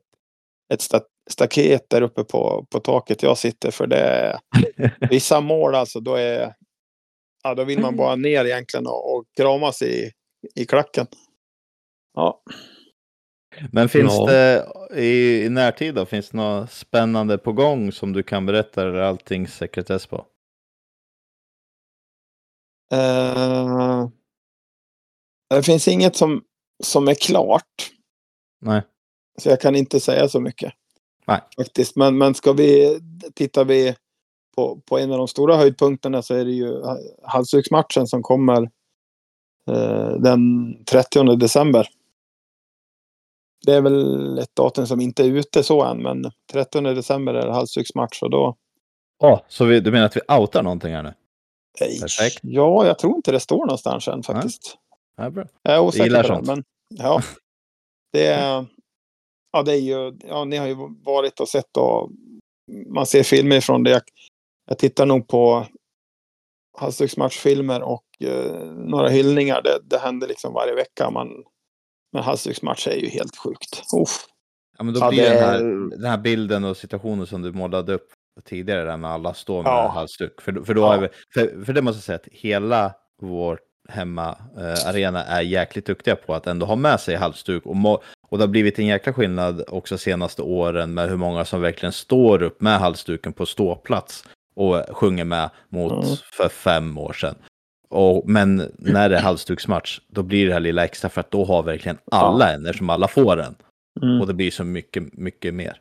[0.72, 3.70] ett sta- staket där uppe på, på taket jag sitter.
[3.70, 4.38] För det är
[5.10, 6.54] vissa mål alltså, då är
[7.42, 10.10] ja, då vill man bara ner egentligen och, och kramas i,
[10.54, 11.06] i klacken.
[12.14, 12.42] Ja,
[13.72, 14.26] Men finns Ja.
[14.26, 18.82] det i, i närtid då, finns det något spännande på gång som du kan berätta
[18.82, 20.26] eller är allting sekretess på?
[22.92, 24.08] eh,
[25.50, 26.42] det finns inget som,
[26.84, 27.90] som är klart.
[28.60, 28.82] Nej.
[29.38, 30.72] Så jag kan inte säga så mycket.
[31.26, 31.40] Nej.
[31.56, 31.96] Faktiskt.
[31.96, 33.00] Men, men ska vi,
[33.34, 33.96] tittar vi
[34.56, 36.82] på, på en av de stora höjdpunkterna så är det ju
[37.22, 38.62] halsduksmatchen som kommer
[39.70, 41.88] eh, den 30 december.
[43.66, 47.46] Det är väl ett datum som inte är ute så än, men 30 december är
[47.46, 48.56] det halsduksmatch och då...
[49.22, 51.14] Åh, så vi, du menar att vi outar någonting här nu?
[51.78, 52.38] Perfekt.
[52.42, 54.78] Ja, jag tror inte det står någonstans än faktiskt.
[55.16, 55.44] Ja, bra.
[55.62, 56.46] Jag är osäker gillar på det, sånt.
[56.46, 57.22] men ja.
[58.12, 58.66] Det är,
[59.52, 62.10] ja, det är ju, ja, ni har ju varit och sett och
[62.86, 63.90] man ser filmer från det.
[63.90, 64.02] Jag,
[64.66, 65.66] jag tittar nog på
[66.78, 69.62] halsduksmatchfilmer och eh, några hyllningar.
[69.62, 71.10] Det, det händer liksom varje vecka.
[71.10, 71.28] Man,
[72.12, 73.82] men halsduksmatch är ju helt sjukt.
[74.02, 74.26] Uff.
[74.78, 75.58] Ja, men då Ja, blir den, här,
[75.96, 78.08] den här bilden och situationen som du målade upp
[78.44, 79.88] tidigare där med alla står med Ja.
[79.94, 80.40] halsduk.
[80.40, 80.94] För, för, då Ja.
[80.94, 85.40] är vi, för, för det måste jag säga att hela vår hemmaarena eh, arena är
[85.42, 87.66] jäkligt duktiga på att ändå ha med sig halsduk.
[87.66, 91.44] Och, må, och det har blivit en jäkla skillnad också senaste åren med hur många
[91.44, 94.24] som verkligen står upp med halsduken på ståplats
[94.56, 96.16] och sjunger med mot Mm.
[96.36, 97.34] för fem år sedan.
[97.88, 101.44] Och, men när det är halsduksmatch, då blir det här lilla extra för att då
[101.44, 103.54] har verkligen alla en, eftersom alla får en.
[104.02, 104.20] Mm.
[104.20, 105.80] Och det blir så mycket, mycket mer.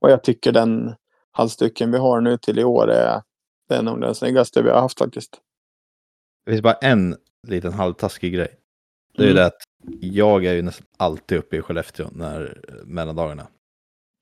[0.00, 0.94] Och jag tycker den
[1.30, 3.22] halsduken vi har nu till i år är,
[3.70, 5.40] är nog den snyggaste vi har haft faktiskt.
[6.44, 7.16] Det finns bara en
[7.48, 8.58] liten halvtaskig grej.
[9.16, 9.40] Det är ju Mm.
[9.40, 9.62] det att
[10.00, 13.46] jag är ju nästan alltid uppe i Skellefteå när mellandagarna.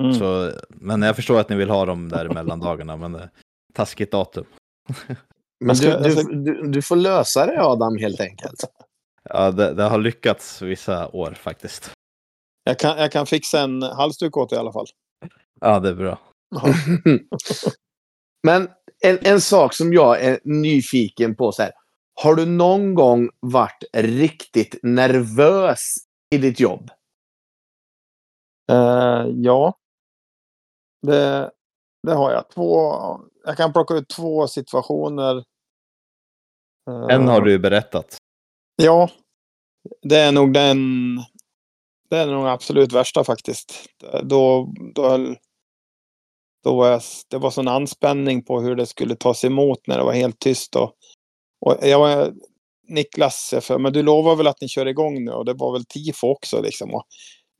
[0.02, 0.14] Mm.
[0.14, 3.28] Så, men jag förstår att ni vill ha dem där mellandagarna, men eh,
[3.74, 4.44] taskigt datum.
[5.64, 8.64] Men ska- du, du, ska- du, du får lösa det Adam helt enkelt.
[9.22, 11.92] Ja, det, det har lyckats vissa år faktiskt.
[12.64, 14.86] Jag, kan, jag kan fixa en halsduk åt dig i alla fall.
[15.60, 16.18] Ja, det är bra.
[18.46, 18.68] Men
[19.04, 21.52] en, en sak som jag är nyfiken på.
[21.52, 21.72] Så här,
[22.22, 25.94] har du någon gång varit riktigt nervös
[26.34, 26.90] i ditt jobb?
[28.72, 29.74] Eh, ja.
[31.06, 31.50] Det,
[32.06, 32.50] det har jag.
[32.50, 32.92] Två,
[33.44, 35.44] jag kan plocka ut två situationer.
[36.90, 38.16] Eh, En har du ju berättat.
[38.82, 39.10] Ja.
[40.02, 40.78] Det är nog den.
[42.10, 43.86] Det är nog absolut värsta faktiskt.
[44.22, 45.34] Då, då,
[46.64, 50.04] då var jag, det var sån anspänning på hur det skulle tas emot när det
[50.04, 50.76] var helt tyst.
[50.76, 50.92] Och,
[51.66, 52.32] och jag var,
[52.88, 55.32] Niklas, för, men du lovar väl att ni kör igång nu?
[55.32, 56.94] Och det var väl tifo också liksom.
[56.94, 57.04] Och,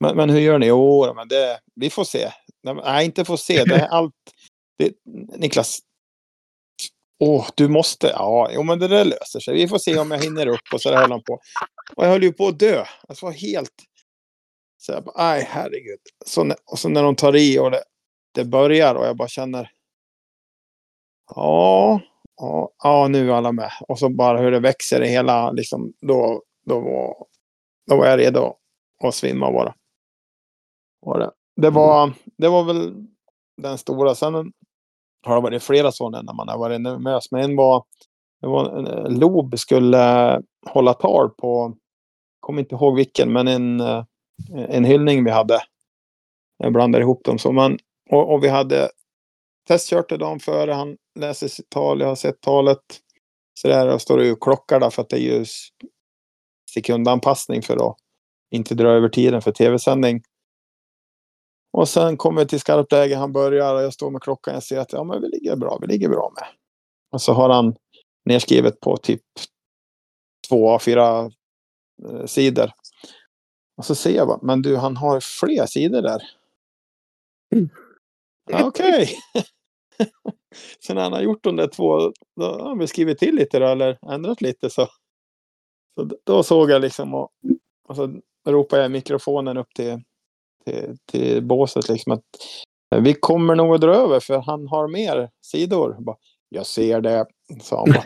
[0.00, 0.66] men, men hur gör ni?
[0.66, 2.30] Jo, men det, vi får se.
[2.84, 3.64] Nej, inte får se.
[3.64, 4.14] Det är allt.
[4.78, 4.92] Det,
[5.36, 5.78] Niklas.
[7.20, 8.06] Åh, du måste.
[8.06, 9.54] Ja, jo, men det där löser sig.
[9.54, 10.61] Vi får se om jag hinner upp.
[10.74, 11.33] Och så där höll han på.
[11.96, 12.85] Och jag höll ju på att dö.
[13.09, 13.72] Alltså var helt.
[14.78, 15.98] Så jag bara, aj herregud.
[16.26, 17.83] Så, när- och så när de tar i och det,
[18.35, 19.70] det börjar och jag bara känner.
[21.35, 22.00] Ja,
[22.37, 23.70] ja, ja, nu är alla med.
[23.88, 27.26] Och så bara hur det växer i hela, liksom, då, då, var,
[27.90, 28.54] då var jag redo
[29.04, 29.74] att svimma bara.
[31.00, 31.30] Var det.
[31.56, 32.94] Det, var, det var väl
[33.56, 34.14] den stora.
[34.14, 34.52] Sen
[35.22, 37.30] har det varit flera sådana när man har varit nervös.
[37.30, 37.85] Men en var,
[38.40, 41.76] det var eh, Lob skulle eh, hålla tal på
[42.40, 44.04] kommer inte ihåg vilken, men en, eh,
[44.68, 45.61] en hyllning vi hade.
[46.59, 47.38] Jag blandar ihop dem.
[47.38, 47.78] Så man,
[48.11, 48.90] och, och vi hade
[49.68, 50.72] testkört det dagen före.
[50.72, 52.00] Han läser sitt tal.
[52.00, 52.78] Jag har sett talet.
[53.54, 55.44] Så där och står det ju klockar där för att det är ju
[56.74, 57.96] sekundanpassning för att
[58.50, 60.22] inte dra över tiden för tv-sändning.
[61.72, 63.16] Och sen kommer vi till skarpt läge.
[63.16, 64.54] Han börjar och jag står med klockan.
[64.54, 65.78] Jag ser att ja, men vi ligger bra.
[65.80, 66.44] Vi ligger bra med.
[67.12, 67.76] Och så har han
[68.24, 69.22] nedskrivet på typ
[70.48, 71.30] två, fyra
[72.09, 72.70] eh, sidor.
[73.76, 76.22] Och så ser jag bara, men du, han har fler sidor där.
[77.54, 77.68] Mm.
[78.52, 79.18] Okej.
[80.78, 83.59] så när han har gjort de där två, då har han väl skrivit till lite
[83.59, 84.88] då, eller ändrat lite så.
[85.94, 87.30] så då såg jag liksom och,
[87.88, 90.02] och så ropade jag i mikrofonen upp till,
[90.70, 92.22] till, till båset liksom att
[92.94, 95.94] "Eh, vi kommer nog att dra över för han har mer sidor.
[95.94, 96.16] Jag Bara,
[96.48, 97.26] jag ser det,
[97.62, 97.94] sa han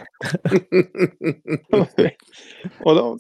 [2.85, 3.18] och, då,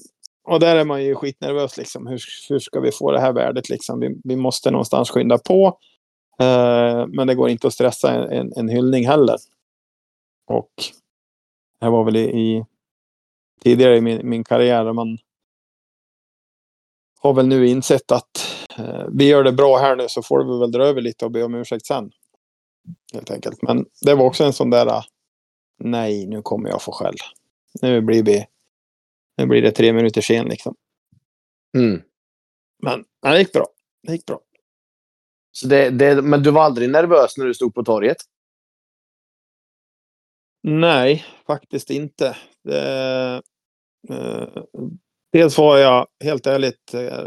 [0.48, 2.06] och där är man ju skitnervös liksom.
[2.06, 4.00] Hur, hur ska vi få det här värdet liksom?
[4.00, 5.66] Vi, vi måste någonstans skynda på.
[6.40, 9.36] Eh, men det går inte att stressa en, en, en hyllning heller.
[10.46, 10.72] Och
[11.80, 12.64] det var väl i, i
[13.62, 15.18] tidigare i min, min karriär där man
[17.20, 18.53] har väl nu insett att
[19.12, 21.42] vi gör det bra här nu så får vi väl dra över lite och be
[21.42, 22.10] om ursäkt sen.
[23.12, 23.62] Helt enkelt.
[23.62, 25.04] Men det var också en sån där ah,
[25.78, 27.16] nej, nu kommer jag få skäll.
[27.82, 28.46] Nu blir vi
[29.36, 30.74] nu blir det tre minuter sen liksom.
[31.76, 32.02] Mm.
[32.82, 33.66] Men nej, det gick bra.
[34.02, 34.40] Det gick bra.
[35.52, 38.16] Så det, det, men du var aldrig nervös när du stod på torget?
[40.62, 42.36] Nej, faktiskt inte.
[42.64, 43.42] Det,
[44.08, 44.48] eh,
[45.32, 47.24] dels var jag helt ärligt eh,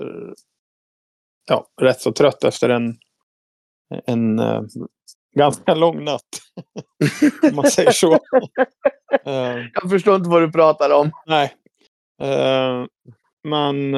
[1.48, 2.98] ja, rätt så trött efter en,
[4.06, 4.62] en eh,
[5.36, 6.22] ganska lång natt.
[7.50, 8.20] Om man säger så.
[9.26, 11.12] Eh, Jag förstår inte vad du pratar om.
[11.26, 11.54] nej.
[12.22, 12.86] Eh,
[13.44, 13.92] men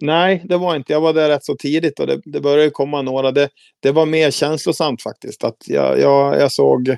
[0.00, 0.92] nej, det var inte.
[0.92, 3.32] Jag var där rätt så tidigt och det, det började komma några.
[3.32, 3.48] Det,
[3.80, 5.44] det var mer känslosamt faktiskt.
[5.44, 6.96] Att jag, jag, jag såg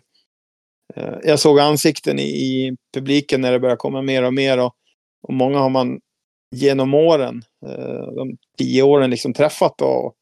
[1.22, 4.58] jag såg ansikten i, i publiken när det började komma mer och mer.
[4.58, 4.74] Och,
[5.22, 6.00] och många har man
[6.50, 10.14] genom åren, eh, de tio åren, liksom träffat och,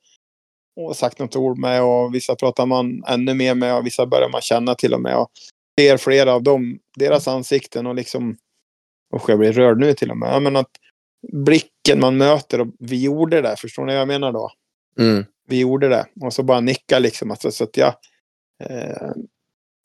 [0.77, 1.83] och sagt något ord med.
[1.83, 5.17] Och vissa pratar man ännu mer med och vissa börjar man känna till och med.
[5.17, 5.31] Och
[5.79, 8.37] ser flera av dem, deras ansikten och liksom...
[9.14, 10.43] Usch, jag blir rörd nu till och med.
[10.43, 10.71] Men att
[11.33, 13.57] blicken man möter och vi gjorde det.
[13.57, 14.51] Förstår ni vad jag menar då?
[14.99, 15.25] Mm.
[15.49, 16.07] vi gjorde det.
[16.21, 17.31] Och så bara nicka liksom.
[17.31, 17.95] Alltså, så att jag,
[18.64, 19.12] eh,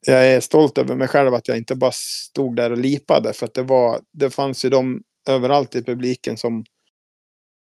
[0.07, 3.33] jag är stolt över mig själv att jag inte bara stod där och lipade.
[3.33, 6.65] För att det, var, det fanns ju de överallt i publiken som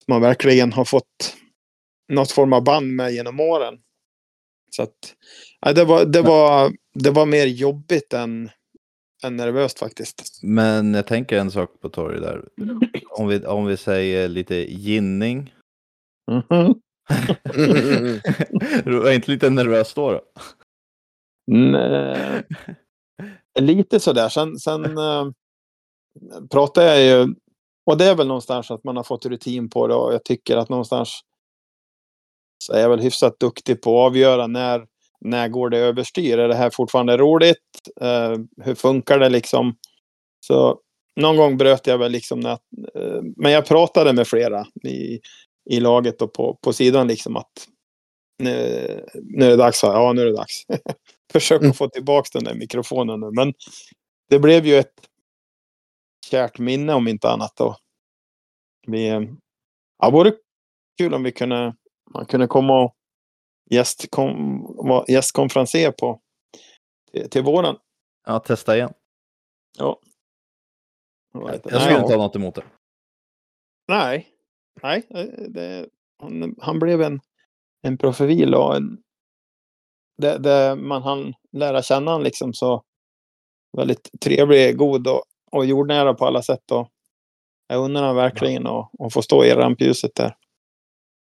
[0.08, 1.36] man verkligen har fått
[2.14, 3.80] något form av band med genom åren.
[4.72, 5.16] Så att
[5.60, 8.50] ja, det, var, det, var, det var mer jobbigt än,
[9.24, 10.40] än nervöst faktiskt.
[10.44, 12.46] Men jag tänker en sak på torget där.
[13.10, 15.54] Om vi, om vi säger lite ginning.
[16.32, 16.74] Mm.
[18.86, 20.12] Du var inte lite nervös då?
[20.12, 20.22] då?
[21.48, 22.44] Nej.
[23.60, 24.30] Lite sådär.
[24.30, 25.26] Sen, sen eh,
[26.52, 27.36] pratar jag ju,
[27.86, 30.58] och det är väl någonstans att man har fått rutin på det och jag tycker
[30.58, 31.22] att någonstans
[32.64, 34.86] så är jag väl hyfsat duktig på att avgöra när,
[35.22, 36.38] när går det överstyr.
[36.38, 37.58] Är det här fortfarande roligt?
[38.02, 39.76] Eh, hur funkar det liksom?
[40.48, 40.80] Så
[41.16, 42.52] någon gång bröt jag väl liksom, när,
[42.96, 45.20] eh, men jag pratade med flera i,
[45.70, 47.68] i laget och på, på sidan liksom att
[48.40, 48.52] nu,
[49.14, 49.84] nu är det dags.
[49.84, 50.66] Ja, nu är det dags.
[51.34, 51.72] Försök Mm.
[51.72, 53.32] att få tillbaka den där mikrofonen nu.
[53.32, 53.54] Men
[54.30, 54.94] det blev ju ett
[56.32, 57.56] kärt minne om inte annat.
[57.56, 57.78] Då.
[58.88, 59.22] Vi, eh,
[59.98, 60.34] ja, vore
[60.98, 61.76] kul om vi kunde,
[62.14, 62.96] man kunde komma och
[63.72, 66.22] gästkom, vara gästkonferenser på
[67.12, 67.76] till, till våren.
[68.26, 68.94] Ja, testa igen.
[69.78, 70.00] Ja.
[71.34, 72.64] Jag skulle inte ha något emot det.
[73.88, 74.28] Nej,
[74.82, 75.08] nej.
[75.10, 77.20] eh, Det, han, han blev en,
[77.82, 79.02] en profil och en,
[80.18, 82.84] det, det man hann lära känna han liksom så
[83.78, 86.72] väldigt trevlig, god och, och jordnära på alla sätt.
[86.72, 86.90] Och
[87.68, 90.36] jag undrar han verkligen att, att få stå i rampljuset där.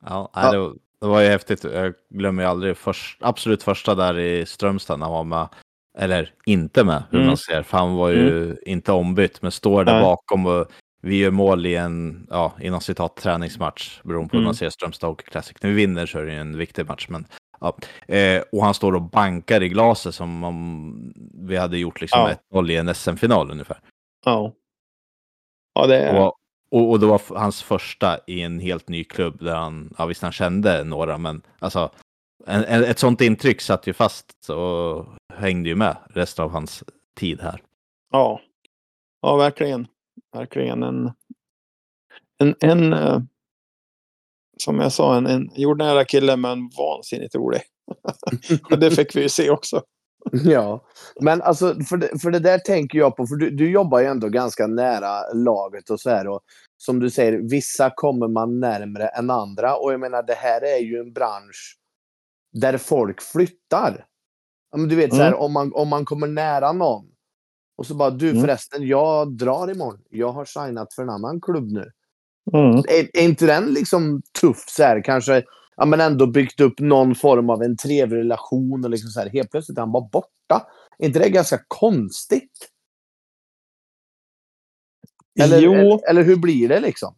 [0.06, 1.64] Ja, nej, det, var, det var ju häftigt.
[1.64, 5.48] Jag glömmer ju aldrig först, absolut första där i Strömstad när han var med.
[5.98, 7.26] Eller inte med, hur Mm.
[7.26, 7.62] man ser.
[7.62, 10.02] För han var ju inte ombytt, men står där Nej.
[10.02, 10.66] bakom och
[11.02, 14.00] vi gör mål i en, ja, inom citat, träningsmatch.
[14.04, 14.44] Beroende på hur Mm.
[14.46, 15.56] man ser Strömstad Hockey Classic.
[15.62, 17.06] När vi vinner så är det ju en viktig match.
[17.08, 17.26] Men,
[17.60, 17.76] ja.
[18.14, 21.12] eh, och han står och bankar i glaset som om
[21.48, 22.30] vi hade gjort liksom Ja.
[22.30, 23.78] ett 0 i en SM-final ungefär.
[24.24, 24.52] Ja.
[25.74, 26.20] Ja, det är...
[26.20, 26.34] Och,
[26.70, 30.22] och, och det var hans första i en helt ny klubb där han, ja visst
[30.22, 31.90] han kände några, men alltså
[32.46, 36.84] en, en, ett sånt intryck satt ju fast och hängde ju med resten av hans
[37.14, 37.62] tid här.
[38.12, 38.40] Ja.
[39.20, 39.86] Ja, verkligen.
[40.32, 41.12] Verkligen en,
[42.38, 43.20] en, en eh,
[44.58, 47.60] som jag sa, en, en jordnära kille men vansinnigt rolig.
[48.70, 49.82] och det fick vi ju se också.
[50.32, 50.84] Ja,
[51.20, 54.06] men alltså för det, för det där tänker jag på, för du, du jobbar ju
[54.06, 56.28] ändå ganska nära laget och så här.
[56.28, 56.40] Och
[56.76, 59.76] som du säger, vissa kommer man närmre än andra.
[59.76, 61.76] Och jag menar, det här är ju en bransch
[62.52, 64.06] där folk flyttar.
[64.76, 65.40] Men du vet, så här, Mm.
[65.40, 67.04] om, man, om man kommer nära någon
[67.76, 68.42] och så bara, du Mm.
[68.42, 70.00] förresten, jag drar imorgon.
[70.10, 71.90] Jag har signat för en annan klubb nu.
[72.52, 72.76] Mm.
[72.78, 75.42] Är, är inte den liksom tuff så här, kanske,
[75.76, 79.30] ja men ändå byggt upp någon form av en trevlig relation och liksom så här,
[79.30, 80.66] helt plötsligt är han bara borta.
[80.98, 82.70] Är inte det ganska konstigt?
[85.40, 87.14] Eller, eller, eller hur blir det liksom?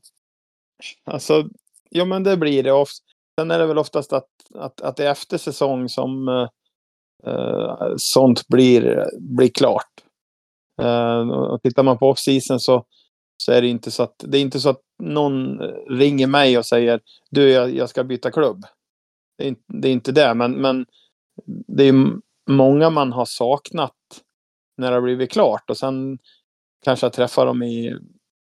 [1.04, 1.48] alltså,
[1.90, 2.72] jo men det blir det.
[2.72, 2.88] Of-
[3.40, 6.28] Sen är det väl oftast att, att, att det är efter säsong som
[7.26, 10.04] eh, sånt blir, blir klart.
[10.82, 12.86] Eh, och tittar man på off-season så,
[13.36, 16.66] så är det inte så att det är inte så att någon ringer mig och
[16.66, 18.64] säger du jag, jag ska byta klubb.
[19.38, 20.86] Det är, inte- det är inte det, men, men
[21.46, 21.94] det är
[22.50, 23.92] många man har saknat
[24.76, 26.18] när det har blivit klart och sen
[26.84, 27.96] kanske jag träffar dem i,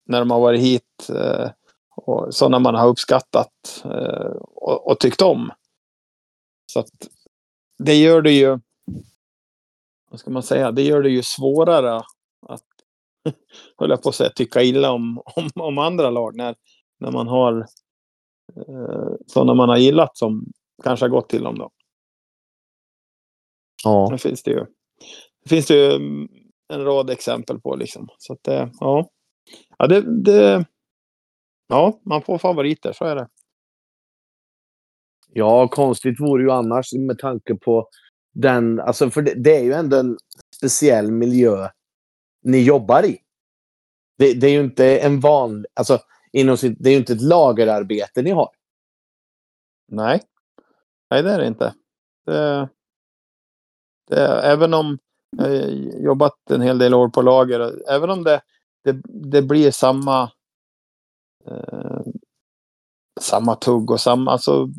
[0.05, 1.49] när de har varit hit eh,
[1.95, 5.51] och sådana man har uppskattat eh, och, och tyckt om.
[6.71, 6.89] Så att
[7.77, 8.59] det gör det ju,
[10.11, 12.03] vad ska man säga, det gör det ju svårare
[13.77, 16.55] höll jag på att säga, tycka illa om, om, om andra lag när,
[16.99, 17.59] när man har
[18.55, 20.45] eh, sådana man har gillat som
[20.83, 21.71] kanske har gått till dem då.
[23.83, 24.07] Ja.
[24.11, 24.65] Det finns det ju.
[25.43, 26.27] Det finns det ju mm,
[26.73, 28.07] en rad exempel på liksom.
[28.17, 29.09] Så att det, ja.
[29.77, 30.65] Ja, det, det,
[31.67, 33.27] ja, man får favoriter, så är det.
[35.33, 37.89] ja, konstigt vore ju annars med tanke på
[38.33, 40.17] den, alltså för det, det är ju ändå en
[40.55, 41.69] speciell miljö
[42.51, 43.17] ni jobbar i.
[44.17, 45.99] Det, det är ju inte en vanlig, alltså
[46.31, 48.49] inom sitt, det är ju inte ett lagerarbete ni har.
[49.87, 50.21] Nej.
[51.09, 51.73] Nej, det är det inte.
[52.25, 52.69] Det,
[54.07, 54.97] det, även om
[55.37, 55.69] jag
[56.03, 58.41] jobbat en hel del år på lager, även om det,
[58.83, 60.31] det, det blir samma
[61.45, 62.01] eh,
[63.19, 64.69] samma tugg och samma, alltså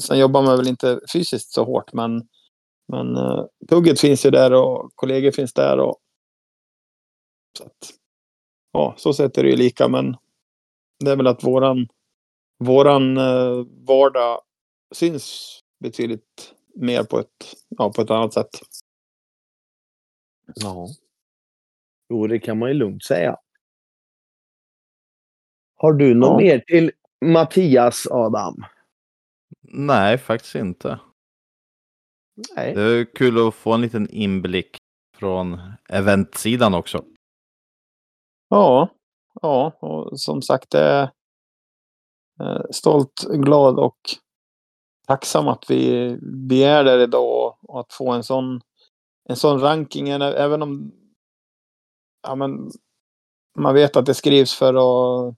[0.00, 2.28] sen jobbar man väl inte fysiskt så hårt, men,
[2.88, 5.96] men eh, tugget finns ju där och kollegor finns där och
[7.58, 7.90] så att,
[8.72, 10.16] ja, så sätt är det ju lika, men
[11.04, 11.88] det är väl att våran
[12.58, 14.40] våran eh, vardag
[14.94, 18.48] syns betydligt mer på ett, ja, på ett annat sätt.
[20.54, 20.86] Ja.
[22.10, 23.36] Jo, det kan man ju lugnt säga.
[25.76, 26.36] Har du något Ja.
[26.46, 26.90] mer till
[27.24, 28.64] Mattias, Adam?
[29.60, 31.00] Nej, faktiskt inte.
[32.56, 32.74] Nej.
[32.74, 34.76] Det är kul att få en liten inblick
[35.16, 37.04] från eventsidan också.
[38.48, 38.88] Ja,
[39.42, 41.02] ja, och som sagt, det är
[42.40, 43.98] eh, stolt, glad och
[45.06, 46.16] tacksam att vi,
[46.48, 48.60] vi är där idag och, och att få en sån,
[49.28, 50.92] en sån ranking, även om
[52.22, 52.70] ja, men,
[53.58, 55.34] man vet att det skrivs för att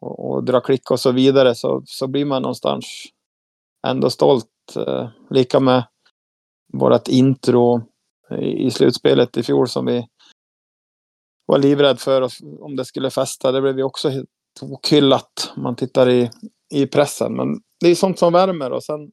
[0.00, 2.86] och, och dra klick och så vidare så, så blir man någonstans
[3.86, 4.76] ändå stolt.
[4.76, 5.84] Eh, lika med
[6.72, 7.80] vårt intro
[8.30, 10.08] i, i slutspelet i fjol som vi
[11.46, 13.52] var livrädd för oss om det skulle fästa.
[13.52, 14.10] Det blev vi också
[14.60, 16.30] tokhyllat om man tittar i,
[16.74, 17.36] i pressen.
[17.36, 19.10] Men det är sånt som värmer och sen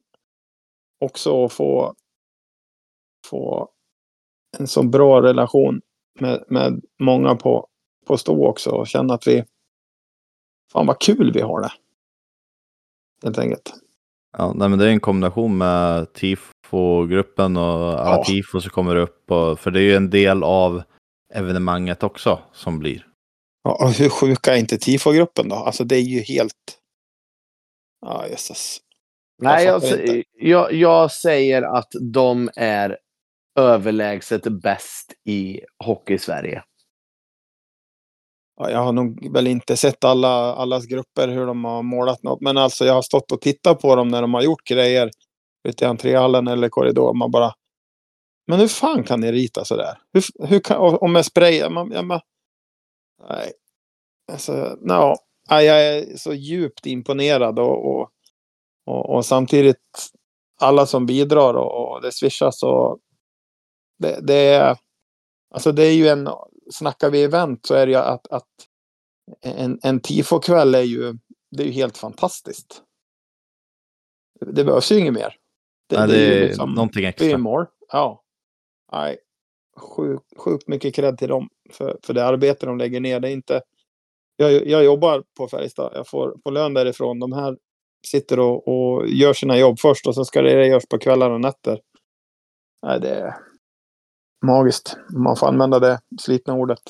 [1.00, 1.94] också få,
[3.26, 3.68] få
[4.58, 5.80] en så bra relation
[6.20, 7.66] med, med många på,
[8.06, 9.44] på stå också och känna att vi
[10.72, 11.72] fan vad kul vi har det.
[13.22, 13.72] Helt enkelt.
[14.38, 17.62] Ja, nej, men det är en kombination med tifo-gruppen och
[18.00, 18.24] alla Ja.
[18.24, 19.30] tifo som kommer upp.
[19.30, 20.82] Och, för det är ju en del av
[21.34, 23.06] evenemanget också som blir.
[23.62, 25.56] Ja, och hur sjuka är inte tifogruppen då?
[25.56, 26.78] Alltså det är ju helt...
[28.06, 28.78] Ja, jösses.
[29.42, 32.98] Nej, jag, fattar sä- jag, jag säger att de är
[33.58, 36.62] överlägset bäst i Hockey-Sverige.
[38.60, 42.40] Ja, jag har nog väl inte sett alla, allas grupper hur de har målat något.
[42.40, 45.10] Men alltså jag har stått och tittat på dem när de har gjort grejer
[45.68, 47.14] ute i entréhallen eller korridor.
[47.14, 47.52] Man bara...
[48.46, 49.98] Men hur fan kan ni rita sådär?
[50.12, 51.68] Hur, hur kan, och, och med spray?
[51.68, 52.20] Man, ja, man,
[53.28, 53.52] nej.
[54.32, 55.14] Alltså, no.
[55.50, 58.10] nej, jag är så djupt imponerad och, och,
[58.86, 60.10] och, och samtidigt
[60.60, 62.98] alla som bidrar och, och det swishas och
[63.98, 64.76] det, det är
[65.54, 66.28] alltså det är ju en
[66.72, 68.48] snackar vi event så är det ju att, att
[69.40, 71.14] en, en tifokväll är ju
[71.50, 72.82] det är ju helt fantastiskt.
[74.40, 75.36] Det behövs ju inget mer.
[75.88, 77.38] Det, det ju är liksom- någonting det är extra.
[77.38, 77.66] more.
[77.92, 78.23] Ja.
[78.94, 79.18] Nej.
[79.76, 83.20] Sjukt sjuk mycket cred till dem för, för det arbete de lägger ner.
[83.20, 83.62] Det är inte,
[84.36, 85.92] jag, jag jobbar på Färjestad.
[85.94, 87.20] Jag får, får lön därifrån.
[87.20, 87.56] De här
[88.06, 91.40] sitter och, och gör sina jobb först och sen ska det göras på kvällar och
[91.40, 91.80] nätter.
[92.86, 93.34] Nej, det är
[94.46, 94.96] magiskt.
[95.14, 96.82] om Man får använda det slitna ordet.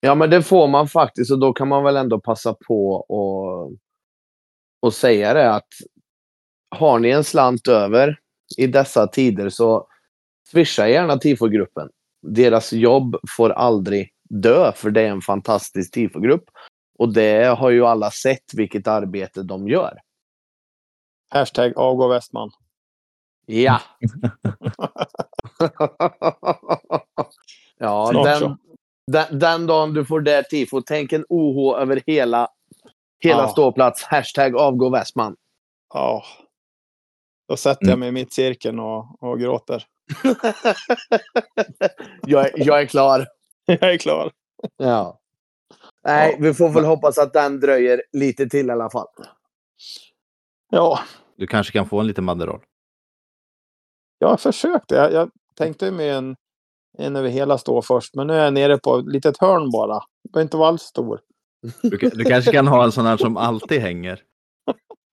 [0.00, 3.72] Ja, men det får man faktiskt och då kan man väl ändå passa på och,
[4.82, 5.68] och säga det att
[6.76, 8.18] har ni en slant över
[8.58, 9.88] i dessa tider så
[10.50, 11.88] swisha gärna tifogruppen.
[12.22, 16.44] Deras jobb får aldrig dö för det är en fantastisk tifogrupp.
[16.98, 19.98] Och det har ju alla sett vilket arbete de gör.
[21.30, 22.50] Hashtag avgå Westman.
[23.46, 23.80] Ja.
[27.78, 28.56] ja, Snart den, så.
[29.12, 32.48] den, den dagen du får det tifo, tänk en OH över hela,
[33.20, 33.48] hela Ja.
[33.48, 34.02] ståplats.
[34.02, 35.36] Hashtag avgå Westman.
[35.94, 36.24] Ja.
[37.48, 38.00] Då sätter jag Mm.
[38.00, 39.84] mig i mittcirkeln och, och gråter.
[42.26, 43.26] jag, är- jag är klar.
[43.66, 44.32] jag är klar.
[44.76, 45.20] Ja.
[46.06, 46.38] Nej, Ja.
[46.40, 49.06] vi får väl hoppas att den dröjer lite till i alla fall.
[50.70, 50.98] Ja,
[51.36, 52.60] Du kanske kan få en liten banderoll.
[54.18, 54.94] jag försökte.
[54.94, 56.36] Jag, jag tänkte med en,
[56.98, 59.94] en över hela stå först, men nu är jag nere på ett litet hörn bara.
[60.22, 61.20] Det behöver inte vara alls stor.
[61.82, 64.22] Du, du kanske kan ha en sån här som alltid hänger.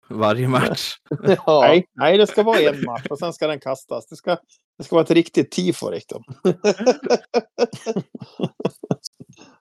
[0.10, 0.96] Varje match.
[1.46, 1.62] Ja.
[1.62, 4.08] Nej, nej, det ska vara en match och sen ska den kastas.
[4.08, 4.38] Det ska,
[4.78, 5.89] det ska vara ett riktigt tifo.
[5.89, 6.23] Liksom.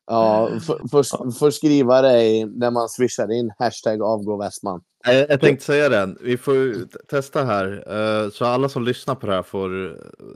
[0.07, 4.81] Ja, för, för, för skriva dig när man swishar in hashtag avgå Westman.
[5.05, 6.15] Jag, jag tänkte säga det.
[6.21, 6.75] Vi får
[7.07, 7.85] testa här.
[8.25, 9.93] eh, Så alla som lyssnar på det här får eh,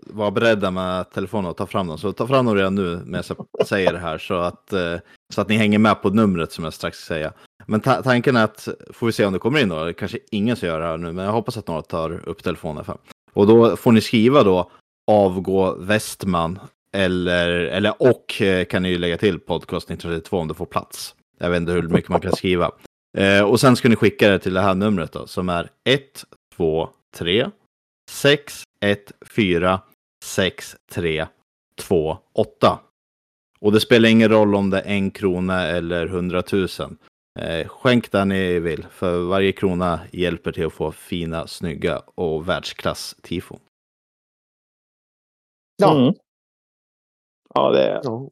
[0.06, 1.98] vara beredda med telefonen och ta fram dem.
[1.98, 3.24] Så ta fram dem redan nu när
[3.58, 4.18] jag säger det här.
[4.18, 4.96] Så att, eh,
[5.34, 7.32] så att ni hänger med på numret som jag strax ska säga.
[7.66, 9.84] Men ta tanken är att, får vi se om det kommer in då.
[9.84, 11.12] Det kanske ingen som gör det här nu.
[11.12, 12.84] Men jag hoppas att några tar upp telefonen.
[12.84, 12.96] För.
[13.32, 14.70] Och då får ni skriva då
[15.10, 16.58] avgå Westman.
[16.96, 21.14] Eller, eller och eh, kan ni ju lägga till podcast 1932 om det får plats.
[21.38, 22.70] Jag vet inte hur mycket man kan skriva.
[23.18, 26.24] Eh, och sen ska ni skicka det till det här numret då, som är 1,
[26.56, 27.50] 2, 3,
[28.10, 29.80] 6, 1, 4,
[30.24, 31.26] 6, 3,
[31.80, 32.78] 2, 8.
[33.60, 36.98] Och det spelar ingen roll om det är en krona eller hundratusen.
[37.38, 42.48] Eh, skänk där ni vill, för varje krona hjälper till att få fina, snygga och
[42.48, 43.60] världsklass-tifon.
[45.76, 46.00] Ja.
[46.00, 46.14] Mm.
[47.54, 48.30] Ja, det är Ja.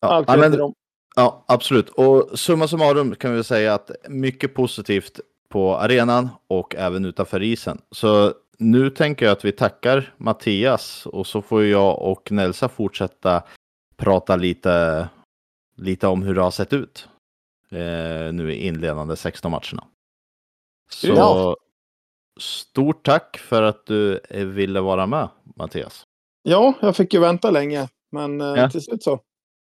[0.00, 0.74] Ja, allt ja, men-.
[1.16, 1.88] Ja, absolut.
[1.88, 7.80] Och summa summarum kan vi säga att mycket positivt på arenan och även utanför isen.
[7.90, 13.42] Så nu tänker jag att vi tackar Mattias och så får jag och Nelsa fortsätta
[13.96, 15.08] prata lite,
[15.76, 17.08] lite om hur det har sett ut
[17.74, 19.84] eh, nu i inledande 16 matcherna.
[20.90, 21.56] Så Ja.
[22.40, 24.20] stort tack för att du
[24.54, 26.04] ville vara med Mattias.
[26.42, 28.70] Ja, jag fick ju vänta länge, men eh, Ja.
[28.70, 29.20] till slut så.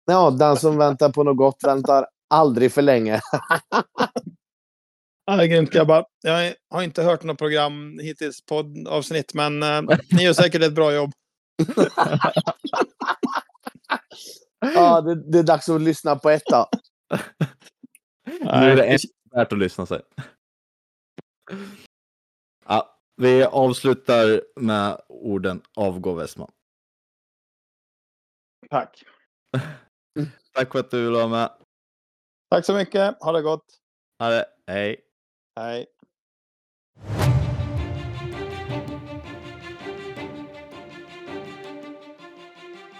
[0.07, 3.20] ja, den som väntar på något gott väntar aldrig för länge.
[5.30, 6.07] Ja, det är grymt grabbar.
[6.22, 9.82] Jag har inte hört något program hittills, poddavsnitt, men eh,
[10.12, 11.11] ni gör säkert ett bra jobb.
[14.74, 16.42] Ja, det, det är dags att lyssna på ett
[18.43, 18.99] är det en
[19.31, 20.03] värt att lyssna sig.
[22.66, 26.51] Ja, vi avslutar med orden avgå Westman.
[28.70, 29.05] Tack.
[30.53, 31.51] Tack för att du ville vara med.
[32.51, 33.22] Tack så mycket.
[33.22, 33.64] Ha det gott.
[34.18, 34.47] Ha det.
[34.66, 35.01] Hej.
[35.61, 35.87] Hej.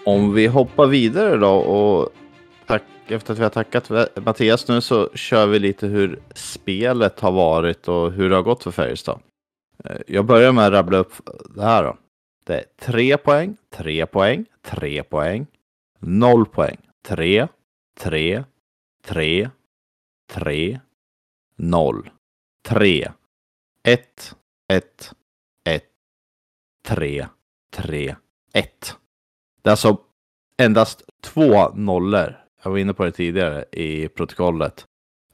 [0.05, 2.13] Om vi hoppar vidare då och
[3.11, 3.91] efter att vi har tackat
[4.25, 8.63] Mattias nu så kör vi lite hur spelet har varit och hur det har gått
[8.63, 9.19] för Färjestad.
[9.83, 11.13] Eh, jag börjar med att rabbla upp
[11.55, 11.97] det här då.
[12.45, 15.47] Det är tre poäng, tre poäng, tre poäng,
[15.99, 17.47] noll poäng, tre,
[17.99, 18.43] tre,
[19.05, 19.49] tre,
[20.31, 20.79] tre,
[21.55, 22.09] noll,
[22.67, 23.11] tre,
[23.83, 24.35] ett,
[24.67, 25.13] ett,
[25.65, 25.89] ett,
[26.87, 27.27] tre,
[27.73, 28.15] tre,
[28.53, 28.95] ett.
[29.61, 29.97] Det är alltså
[30.57, 32.38] endast två nollor.
[32.63, 34.85] Jag var inne på det tidigare i protokollet.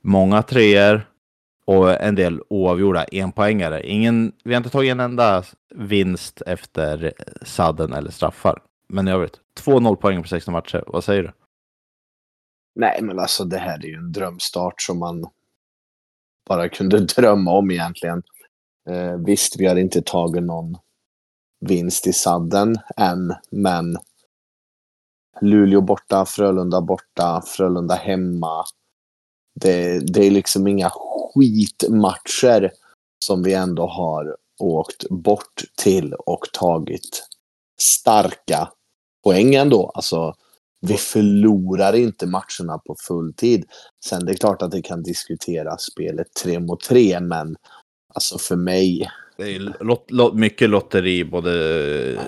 [0.01, 1.07] Många treor
[1.65, 3.87] och en del oavgjorda enpoängare.
[3.87, 5.43] Ingen, vi har inte tagit en enda
[5.75, 8.61] vinst efter sadden eller straffar.
[8.87, 10.83] Men i övrigt, två nollpoäng på 16 matcher.
[10.87, 11.31] Vad säger du?
[12.75, 15.25] Nej, men alltså det här är ju en drömstart som man
[16.47, 18.23] bara kunde drömma om egentligen.
[18.89, 20.77] Eh, visst, vi har inte tagit någon
[21.59, 23.97] vinst i sadden än, men
[25.41, 28.65] Luleå borta, Frölunda borta, Frölunda hemma.
[29.61, 32.71] Det, det är liksom inga skitmatcher
[33.25, 37.27] som vi ändå har åkt bort till och tagit
[37.79, 38.69] starka
[39.23, 39.91] poäng ändå.
[39.95, 40.33] Alltså,
[40.81, 43.65] Vi förlorar inte matcherna på full tid.
[44.05, 47.55] Sen det är klart att det kan diskuteras spelet tre mot tre, men
[48.15, 49.09] alltså för mig.
[49.37, 51.51] Det är lot, lot, mycket lotteri, både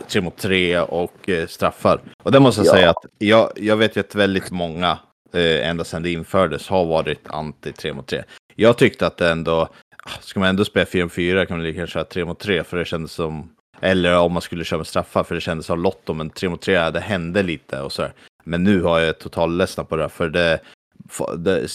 [0.08, 2.00] tre mot tre och eh, straffar.
[2.24, 2.72] Och det måste jag Ja.
[2.72, 4.98] säga att jag, jag vet ju att väldigt många,
[5.34, 8.24] eh, ända sedan det infördes, har varit anti tre mot tre.
[8.56, 9.62] Jag tyckte att det ändå,
[10.04, 12.40] ah, ska man ändå spela 4 mot 4 kan man lika gärna köra tre mot
[12.40, 13.50] tre, för det kändes som,
[13.82, 16.62] eller om man skulle köra med straffar, för det kändes som lotto, men tre mot
[16.62, 18.08] tre, det hände lite och så.
[18.44, 20.60] Men nu har jag total ledsnat på det, för det,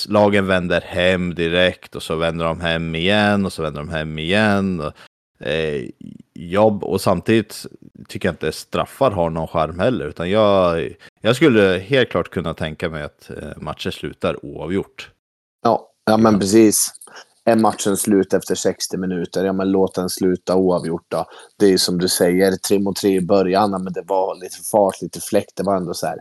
[0.08, 4.18] lagen vänder hem direkt och så vänder de hem igen och så vänder de hem
[4.18, 4.80] igen.
[4.80, 4.92] Och,
[5.46, 5.88] eh,
[6.34, 7.66] jobb och samtidigt
[8.08, 10.88] tycker jag inte straffar har någon charm heller, utan jag,
[11.20, 15.10] jag skulle helt klart kunna tänka mig att eh, matcher slutar oavgjort.
[15.62, 16.92] Ja, ja men precis.
[17.44, 21.26] Är matchen slut efter 60 minuter, ja men låt den sluta oavgjort då.
[21.58, 24.34] Det är ju som du säger, tre mot tre i början, ja, men det var
[24.34, 25.52] lite fart, lite fläkt.
[25.56, 26.18] Det var ändå så här.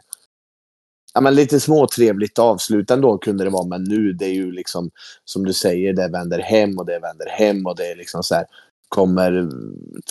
[1.14, 4.90] Ja, men lite småtrevligt avslut ändå kunde det vara, men nu det är ju liksom
[5.26, 8.36] som du säger, det vänder hem och det vänder hem och det är liksom så
[8.36, 8.46] här.
[8.90, 9.50] Kommer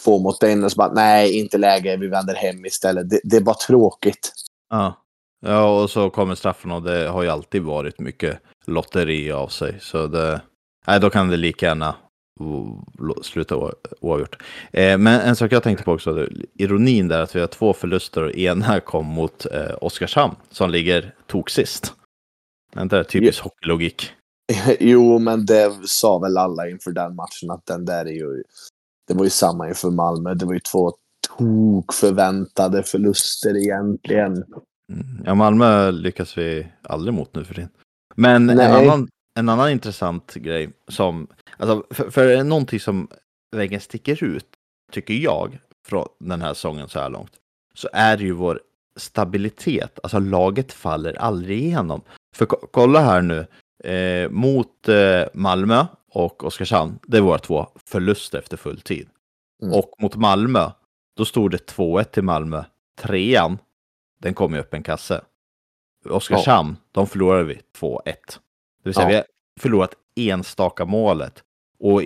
[0.04, 3.10] två mot en och så bara nej, inte läge, vi vänder hem istället.
[3.10, 4.32] Det, det är bara tråkigt.
[4.70, 5.04] Ja.
[5.40, 9.78] ja, och så kommer straffen och det har ju alltid varit mycket lotteri av sig.
[9.80, 10.40] Så det,
[10.86, 11.94] nej, då kan det lika gärna
[13.22, 14.42] sluta oavgjort.
[14.72, 18.22] Eh, men en sak jag tänkte på också, ironin där att vi har två förluster
[18.22, 21.92] och ena kom mot eh, Oskarshamn som ligger toksist.
[22.76, 24.10] Är inte det typisk hockeylogik?
[24.80, 28.42] Jo, men det sa väl alla inför den matchen att den där är ju...
[29.08, 30.34] Det var ju samma inför Malmö.
[30.34, 30.92] Det var ju två
[31.38, 34.32] tok förväntade förluster egentligen.
[34.32, 35.22] Mm.
[35.24, 37.70] Ja, Malmö lyckas vi aldrig mot nu för tiden.
[38.14, 41.26] Men en annan, en annan intressant grej som,
[41.56, 43.08] alltså, för, för är någonting som
[43.56, 44.46] vägen sticker ut,
[44.92, 47.32] tycker jag, från den här säsongen så här långt,
[47.74, 48.60] så är det ju vår
[48.96, 49.98] stabilitet.
[50.02, 52.02] Alltså laget faller aldrig igenom.
[52.36, 53.46] För ko- kolla här nu,
[53.90, 59.08] eh, mot eh, Malmö och Oskarshamn, det är våra två förluster efter full tid.
[59.62, 59.74] Mm.
[59.74, 60.70] Och mot Malmö,
[61.16, 62.64] då stod det 2-1 till Malmö.
[62.98, 63.58] Trean,
[64.20, 65.20] den kom ju upp en kasse.
[66.08, 68.14] Oskarshamn, de förlorade vi 2-1.
[68.82, 69.08] Det vill säga Ja.
[69.10, 69.24] vi har
[69.60, 71.42] förlorat enstaka målet.
[71.78, 72.02] Och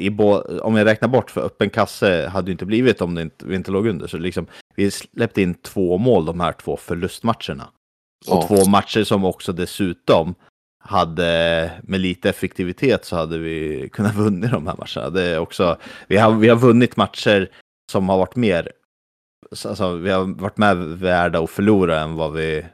[0.62, 3.56] om jag räknar bort, för öppen kasse hade ju inte blivit om det inte, vi
[3.56, 4.06] inte låg under.
[4.06, 7.64] Så liksom, vi släppte in två mål de här två förlustmatcherna.
[8.28, 8.46] Och Ja.
[8.48, 10.34] två matcher som också dessutom
[10.84, 15.10] hade med lite effektivitet så hade vi kunnat vunnit de här matcherna.
[15.10, 15.76] Det är också,
[16.08, 17.50] vi, har, vi har vunnit matcher
[17.92, 18.72] som har varit mer,
[19.66, 22.66] alltså vi har varit med värda att förlora än vad vi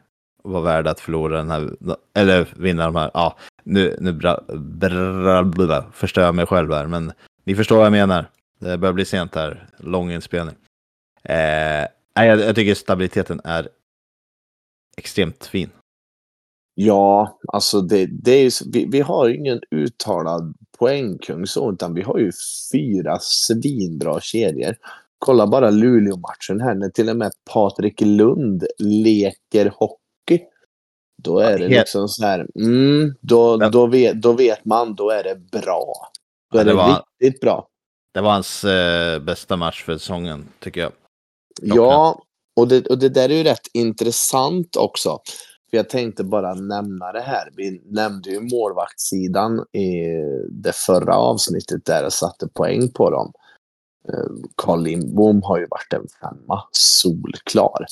[0.45, 1.71] var värda att förlora den här,
[2.15, 6.87] eller vinna de här, ja, nu, nu bra, bra, bra, förstör jag mig själv här,
[6.87, 7.13] men
[7.45, 8.31] ni förstår vad jag menar.
[8.59, 10.55] Det börjar bli sent här, lång inspelning.
[11.25, 13.69] Eh, jag, jag tycker stabiliteten är
[14.97, 15.71] extremt fin.
[16.75, 21.95] Ja, alltså det, det är ju, så- vi, vi har ingen uttalad poängkung så, utan
[21.95, 22.33] vi har ju
[22.73, 24.75] fyra svinbra kedjor.
[25.19, 30.00] Kolla bara Luleå-matchen här när till och med Patrik Lund leker hockey.
[31.23, 35.23] Då är det liksom så här, mm, då, då, vet, då vet man, då är
[35.23, 35.95] det bra.
[36.53, 37.67] Då är det var- riktigt bra.
[38.15, 40.93] Det var hans eh, bästa match för säsongen, tycker jag.
[41.63, 42.23] Ja,
[42.57, 45.19] och det, och det där är ju rätt intressant också.
[45.71, 47.51] För jag tänkte bara nämna det här.
[47.57, 50.05] Vi nämnde ju målvaktssidan i
[50.51, 53.33] det förra avsnittet där jag satte poäng på dem.
[54.09, 57.87] Eh, Carl Lindbom har ju varit en femma, solklar.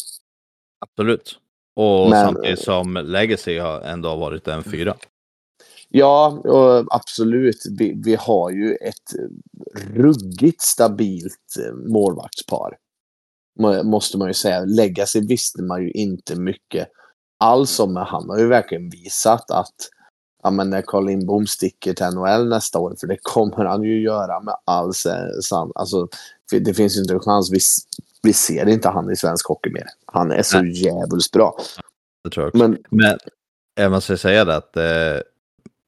[0.79, 1.39] Absolut.
[1.79, 4.97] Och Men- samtidigt som Legacy har ändå varit en fyra.
[5.89, 6.43] Ja,
[6.91, 7.63] absolut.
[7.79, 9.13] Vi, vi har ju ett
[9.95, 12.77] ruggigt stabilt eh, målvaktspar.
[13.61, 14.65] Må- Måste man ju säga.
[14.65, 16.89] Legacy visste man ju inte mycket
[17.41, 19.75] alls om, men han har ju verkligen visat att
[20.43, 24.03] ja, men när Carl Lindbom sticker till NHL nästa år, för det kommer han ju
[24.03, 25.73] göra med all sa- san...
[25.75, 26.09] Alltså,
[26.51, 27.53] det finns ju inte en chans.
[27.53, 27.79] Vi, s-
[28.23, 29.87] vi ser inte han i svensk hockey mer.
[30.07, 31.57] Han är så jävligt bra.
[32.25, 32.59] Det tror jag också.
[32.59, 33.19] Men Men
[33.75, 35.23] jag måste säga det att eh,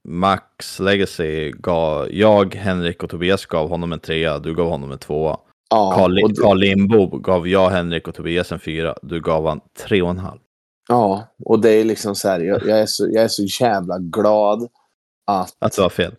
[0.03, 4.97] Max Legacy gav, jag, Henrik och Tobias gav honom en trea, du gav honom en
[4.97, 5.37] tvåa.
[5.69, 10.01] ja, Carl, Carl Lindbo gav jag, Henrik och Tobias en fyra, du gav han tre
[10.01, 10.39] och en halv.
[10.89, 13.97] Ja, och det är liksom så här, jag, jag, är, så, jag är så jävla
[13.99, 14.67] glad
[15.27, 15.55] att...
[15.59, 16.15] Att det var fel.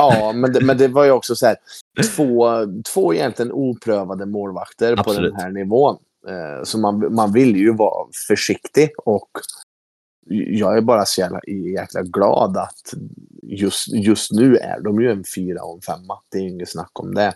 [0.00, 1.56] Ja, men det, men det var ju också så här,
[2.14, 2.48] två,
[2.94, 5.32] två egentligen oprövade målvakter på Absolut.
[5.32, 5.96] den här nivån.
[6.28, 9.30] Eh, så man, man vill ju vara försiktig och
[10.30, 11.40] jag är bara så jävla,
[11.74, 12.94] jäkla glad att
[13.42, 16.18] just, just nu är de ju en fyra och en femma.
[16.30, 17.34] Det är ju inget snack om det.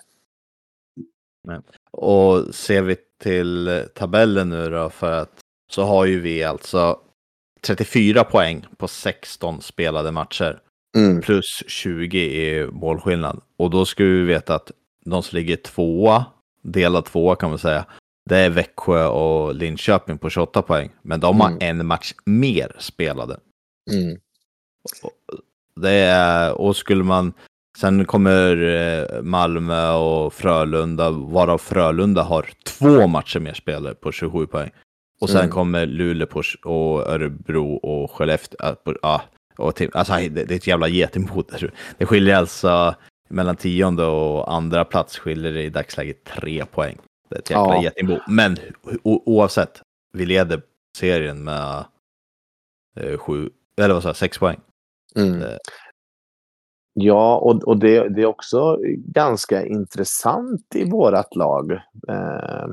[1.91, 5.39] Och ser vi till tabellen nu då, för att
[5.71, 7.01] så har ju vi alltså
[7.61, 10.63] 34 poäng på 16 spelade matcher.
[10.97, 11.21] Mm.
[11.23, 13.41] Plus 20 i målskillnad.
[13.57, 14.71] Och då ska vi veta att
[15.05, 16.25] de som ligger tvåa,
[16.63, 17.85] delad tvåa kan man säga,
[18.31, 20.91] det är Växjö och Linköping på 28 poäng.
[21.03, 21.59] Men de har Mm.
[21.81, 23.37] en match mer spelade.
[23.93, 24.19] Mm.
[25.81, 27.33] Det är, och skulle man,
[27.79, 34.47] sen kommer eh, Malmö och Frölunda, varav Frölunda har två matcher mer spelare på 27
[34.47, 34.71] poäng.
[35.21, 35.51] Och sen Mm.
[35.51, 36.27] kommer Luleå
[36.65, 38.75] och Örebro och Skellefteå.
[38.85, 39.23] på- Ja,
[39.57, 41.43] och till, alltså, det, det är ett jävla getingbo.
[41.99, 42.95] Det skiljer alltså
[43.29, 46.99] mellan tionde och andra plats skiljer det i dagsläget tre poäng.
[47.29, 47.83] Det är ett jäkla Ja.
[47.83, 48.19] getingbo.
[48.29, 48.57] Men
[49.05, 49.83] oavsett,
[50.13, 50.63] vi leder
[50.99, 51.85] serien med
[52.97, 53.51] eh, sju,
[53.81, 54.61] eller vad sa jag, sex poäng.
[55.17, 55.43] Mm.
[55.43, 55.57] Eh.
[56.95, 61.73] Ja, och, och det, det är också ganska intressant i vårat lag.
[62.09, 62.67] Eh,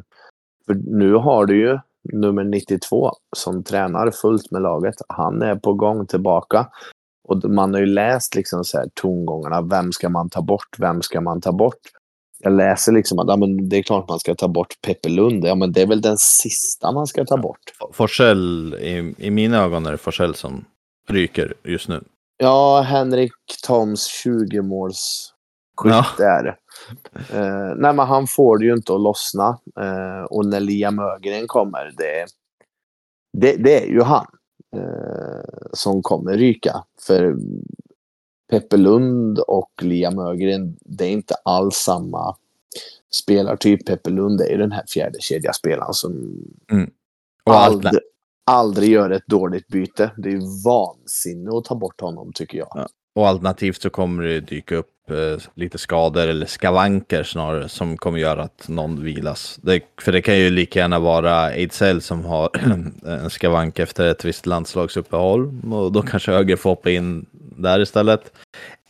[0.66, 1.80] för nu har du ju
[2.14, 4.96] nummer 92 som tränar fullt med laget.
[5.08, 6.68] Han är på gång tillbaka.
[7.28, 9.62] Och man har ju läst liksom så här tongångarna.
[9.62, 10.76] Vem ska man ta bort?
[10.78, 11.80] Vem ska man ta bort?
[12.40, 15.46] Jag läser liksom att ja, men det är klart man ska ta bort Peppe Lund.
[15.46, 17.60] Ja, men det är väl den sista man ska ta bort.
[17.94, 20.66] Forsell, i, i mina ögon är det Forsell som
[21.08, 22.04] ryker just nu.
[22.38, 23.32] Ja, Henrik
[23.68, 25.34] Toms 20-måls
[25.86, 26.06] Ja.
[26.18, 26.58] där.
[27.34, 29.60] Eh, nej, men han får det ju inte att lossna.
[29.80, 32.26] Eh, och när Liam Ögren kommer, det,
[33.38, 34.28] det, det är ju han
[34.76, 36.84] eh, som kommer ryka.
[37.02, 37.36] För
[38.50, 42.36] Peppe Lund och Liam Ögren, det är inte alls samma
[43.12, 43.86] spelartyp.
[43.86, 46.44] Peppe Lund är ju den här fjärde kedjaspelaren som
[47.44, 48.02] allt, aldrig,
[48.46, 50.12] aldrig gör ett dåligt byte.
[50.18, 52.88] Det är ju vansinne att ta bort honom tycker jag.
[53.16, 58.20] och alternativt så kommer det dyka upp Eh, lite skador eller skavanker snarare som kommer
[58.20, 59.60] göra att någon vilas.
[59.62, 62.50] Det, för det kan ju lika gärna vara Ejdsell som har
[63.06, 67.26] en skavank efter ett visst landslagsuppehåll och då kanske Höger får hoppa in
[67.58, 68.32] där istället.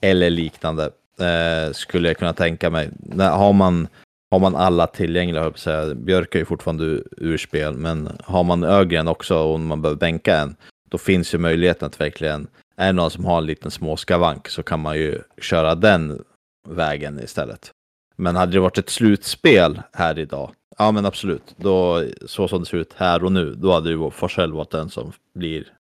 [0.02, 0.84] Eller liknande
[1.20, 2.90] eh, skulle jag kunna tänka mig.
[3.18, 3.88] Har, man,
[4.32, 5.96] har man alla tillgängliga, jag säga.
[5.96, 6.84] Björk är ju fortfarande
[7.18, 10.56] ur spel, men har man Ögren också och man behöver bänka en,
[10.90, 12.48] då finns ju möjligheten att verkligen
[12.80, 16.24] är det någon som har en liten småskavank så kan man ju köra den
[16.68, 17.72] vägen istället.
[18.16, 22.66] Men hade det varit ett slutspel här idag, ja men absolut, då, så som det
[22.66, 25.74] ser ut här och nu, då hade ju Forsell varit den som blir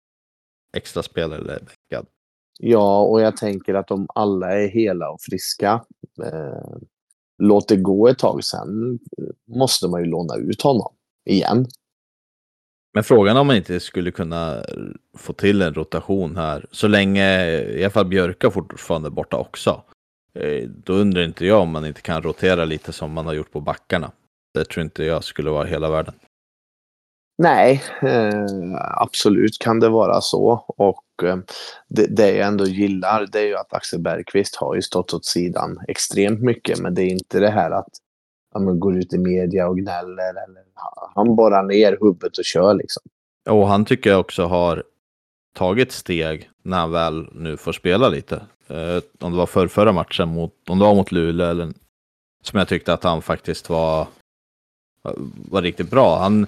[0.76, 2.06] extra spelare eller bänkad.
[2.60, 5.84] Ja, och jag tänker att om alla är hela och friska,
[6.24, 6.78] eh,
[7.38, 8.44] låt det gå ett tag.
[8.44, 8.98] Sen
[9.46, 10.94] måste man ju låna ut honom
[11.24, 11.66] igen.
[12.98, 14.64] Men frågan om man inte skulle kunna
[15.16, 19.82] få till en rotation här, så länge i alla fall Björka fortfarande är borta också.
[20.34, 23.52] Eh, då undrar inte jag om man inte kan rotera lite som man har gjort
[23.52, 24.10] på backarna.
[24.54, 26.14] Det tror inte jag skulle vara hela världen.
[27.42, 28.44] Nej, eh,
[29.02, 30.64] absolut kan det vara så.
[30.66, 31.36] Och eh,
[31.88, 35.24] det, det jag ändå gillar det är ju att Axel Bergqvist har ju stått åt
[35.24, 36.78] sidan extremt mycket.
[36.78, 37.88] Men det är inte det här att
[38.58, 40.30] ja, man går ut i media och gnäller.
[40.30, 40.64] Eller,
[41.14, 43.02] han borrar ner huvudet och kör liksom.
[43.50, 44.82] Och han tycker jag också har
[45.54, 48.36] tagit steg när han väl nu får spela lite.
[48.68, 51.72] Eh, om det var för förra matchen, mot, om det var mot Luleå eller
[52.42, 54.06] som jag tyckte att han faktiskt var,
[55.50, 56.18] var riktigt bra.
[56.18, 56.46] Han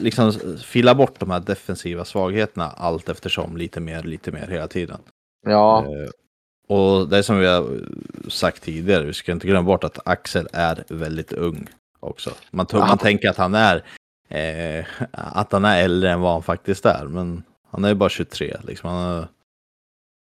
[0.00, 0.32] liksom
[0.64, 4.98] filar bort de här defensiva svagheterna allt eftersom lite mer, lite mer hela tiden.
[5.46, 6.10] Ja, Eh,
[6.66, 7.80] och det är som vi har
[8.28, 11.68] sagt tidigare, vi ska inte glömma bort att Axel är väldigt ung
[12.00, 12.30] också.
[12.50, 13.84] Man, man tänker att han är
[14.28, 18.08] eh, att han är äldre än vad han faktiskt är, men han är ju bara
[18.08, 18.56] 23.
[18.66, 18.90] Liksom.
[18.90, 19.28] Han är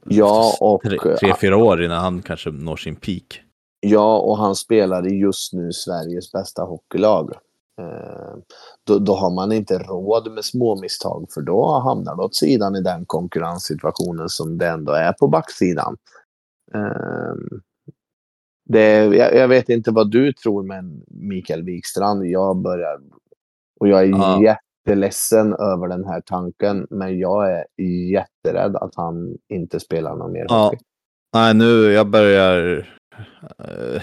[0.05, 3.41] ja, och, tre, tre, fyra år innan han kanske når sin peak.
[3.79, 7.33] ja, och han spelar i just nu Sveriges bästa hockeylag.
[7.81, 8.35] Eh,
[8.83, 12.75] då, då har man inte råd med små misstag för då hamnar du åt sidan
[12.75, 15.97] i den konkurrenssituationen som det ändå är på backsidan.
[16.75, 17.33] Eh,
[18.65, 22.25] det, jag, jag vet inte vad du tror med Mikael Wikstrand.
[22.25, 22.99] Jag börjar...
[23.79, 24.41] Och jag är Ja.
[24.43, 26.87] jätteledsen över den här tanken.
[26.89, 27.65] Men jag är
[28.11, 30.63] jätterädd att han inte spelar någon mer Ja.
[30.65, 30.77] hockey.
[31.33, 32.85] Nej, nu jag börjar
[33.59, 34.01] eh,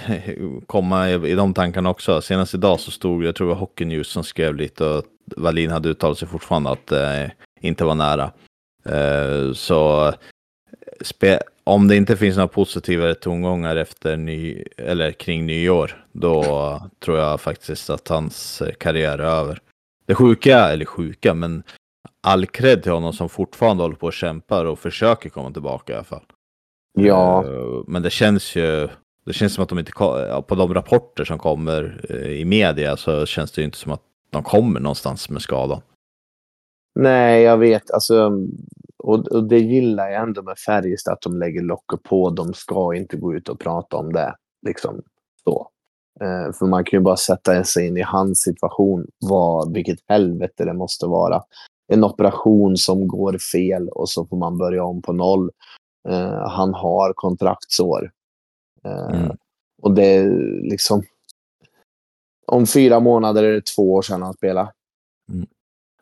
[0.67, 2.21] komma i, i de tankarna också.
[2.21, 5.05] Senast idag så stod, jag tror det var Hockey News som skrev lite och
[5.37, 8.33] Wallin hade uttalat sig fortfarande att eh, inte var nära.
[8.85, 10.13] Eh, så
[11.01, 11.41] spe,
[11.71, 16.43] om det inte finns några positivare tongångar efter ny, eller kring nyår, då
[17.05, 19.59] tror jag faktiskt att hans eh, karriär är över.
[20.07, 21.63] Det sjuka, eller sjuka, men
[22.23, 25.97] all cred till honom som fortfarande håller på och kämpar och försöker komma tillbaka i
[25.97, 26.25] alla fall.
[26.99, 27.45] Ja.
[27.45, 28.89] Eh, Men det känns ju,
[29.27, 33.27] det känns som att de inte, på de rapporter som kommer eh, i media så
[33.27, 35.81] känns det ju inte som att de kommer någonstans med skadan.
[36.95, 37.91] Nej, jag vet.
[37.91, 38.31] Alltså,
[39.03, 42.31] och, och det gillar jag ändå med Färjestad, att de lägger locket på.
[42.31, 44.35] De ska inte gå ut och prata om det.
[44.67, 45.03] Liksom
[45.45, 45.69] så.
[46.21, 50.65] Eh, för man kan ju bara sätta sig in i hans situation, vad, vilket helvete
[50.65, 51.43] det måste vara.
[51.93, 55.51] En operation som går fel och så får man börja om på noll.
[56.09, 58.11] Eh, han har kontraktsår.
[58.85, 59.37] Eh, Mm.
[59.83, 60.31] Och det är
[60.71, 61.03] liksom...
[62.47, 64.73] Om fyra månader är det två år sedan han spelade.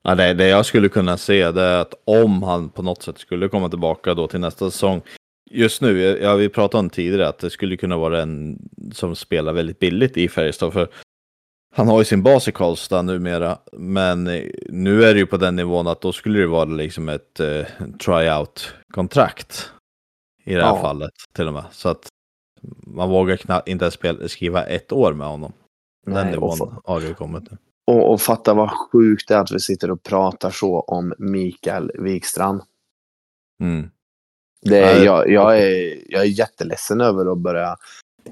[0.08, 3.18] Ja, det, det jag skulle kunna se det är att om han på något sätt
[3.18, 5.02] skulle komma tillbaka då till nästa säsong.
[5.50, 8.58] Just nu, ja, vi pratade om tidigare att det skulle kunna vara en
[8.92, 10.72] som spelar väldigt billigt i Färjestad.
[10.72, 10.88] För
[11.74, 13.58] han har ju sin bas i Karlstad numera.
[13.72, 17.08] Men eh, nu är det ju på den nivån att då skulle det vara liksom
[17.08, 17.66] ett eh,
[18.04, 19.70] tryout-kontrakt.
[20.44, 20.80] I det här Ja.
[20.82, 21.64] fallet till och med.
[21.70, 22.08] Så att
[22.86, 25.52] man vågar knappt inte ens skriva ett år med honom.
[26.06, 27.56] Den Nej, nivån har det ju kommit nu.
[27.88, 31.90] Och, och fatta vad sjukt det är att vi sitter och pratar så om Mikael
[31.98, 32.62] Wikstrand.
[33.60, 33.90] Mm.
[34.62, 37.76] Det är, jag, jag, är, jag är jätteledsen över att börja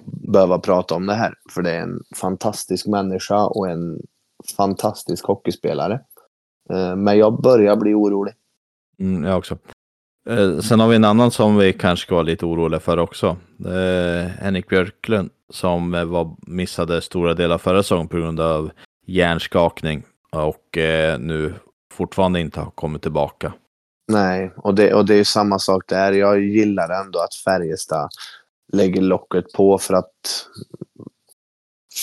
[0.04, 1.34] behöva prata om det här.
[1.50, 4.00] För det är en fantastisk människa och en
[4.56, 6.00] fantastisk hockeyspelare.
[6.70, 8.34] Eh, Men jag börjar bli orolig.
[8.98, 9.58] Mm, jag också.
[10.28, 13.36] Eh, sen har vi en annan som vi kanske ska vara lite oroliga för också.
[13.66, 18.70] Är Henrik Björklund som eh, var, missade stora delar förra säsongen på grund av
[19.06, 20.02] hjärnskakning
[20.32, 21.54] och eh, nu
[21.92, 23.52] fortfarande inte har kommit tillbaka.
[24.12, 26.12] Nej, och det, och det är samma sak där.
[26.12, 28.08] Jag gillar ändå att Färjestad
[28.72, 30.46] lägger locket på för att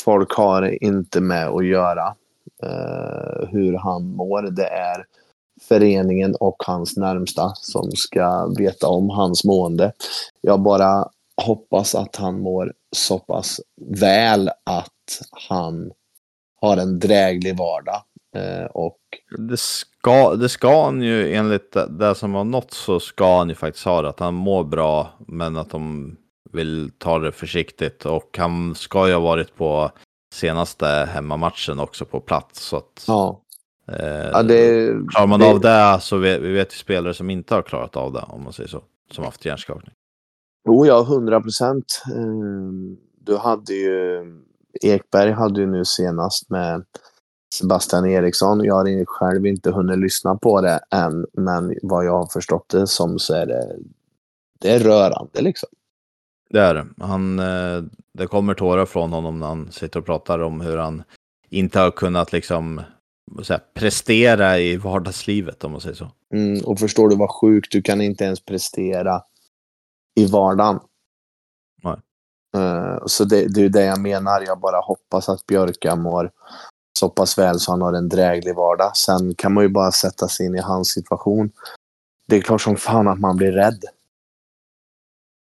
[0.04, 2.16] folk har inte med att göra
[2.64, 4.42] eh, hur han mår.
[4.42, 5.06] Det är
[5.62, 9.92] föreningen och hans närmsta som ska veta om hans mående.
[10.42, 11.10] Jag bara
[11.42, 15.92] hoppas att han mår så pass väl att han
[16.68, 18.02] har en dräglig vardag.
[18.36, 18.98] Eh, och
[19.38, 23.56] Det ska, det ska han ju enligt det- som har nått så ska han ju
[23.56, 24.10] faktiskt ha det.
[24.10, 26.16] Att han mår bra men att de
[26.52, 28.06] vill ta det försiktigt.
[28.06, 29.92] Och han ska ju ha varit på
[30.34, 32.60] senaste hemmamatchen också på plats.
[32.62, 33.42] Så att, ja,
[33.92, 37.30] eh, ja det, Klarar man det- av det så vet vi vet ju spelare som
[37.30, 38.84] inte har klarat av det om man säger så.
[39.12, 39.94] Som haft hjärnskakning.
[40.68, 42.04] Jo, ja, hundra procent.
[43.20, 44.22] Du hade ju...
[44.82, 46.86] Ekberg hade ju nu senast med
[47.54, 48.64] Sebastian Eriksson.
[48.64, 52.88] Jag har själv inte hunnit lyssna på det än, men vad jag har förstått det
[52.88, 53.76] som så är det,
[54.60, 55.70] det är rörande liksom.
[56.50, 56.88] Det är det.
[57.00, 61.04] Han, eh, det kommer tårar från honom när han sitter och pratar om hur han
[61.50, 62.82] inte har kunnat liksom
[63.50, 66.12] här, prestera i vardagslivet om man säger så.
[66.34, 69.22] Mm, och förstår du vad sjukt, du kan inte ens prestera
[70.16, 70.80] i vardagen.
[72.58, 74.44] Eh, så det, det är det jag menar.
[74.48, 76.32] Jag bara hoppas att Björka mår
[77.00, 78.98] så pass väl så han har en dräglig vardag.
[78.98, 81.52] Sen kan man ju bara sätta sig in i hans situation.
[82.28, 83.84] Det är klart som fan att man blir rädd.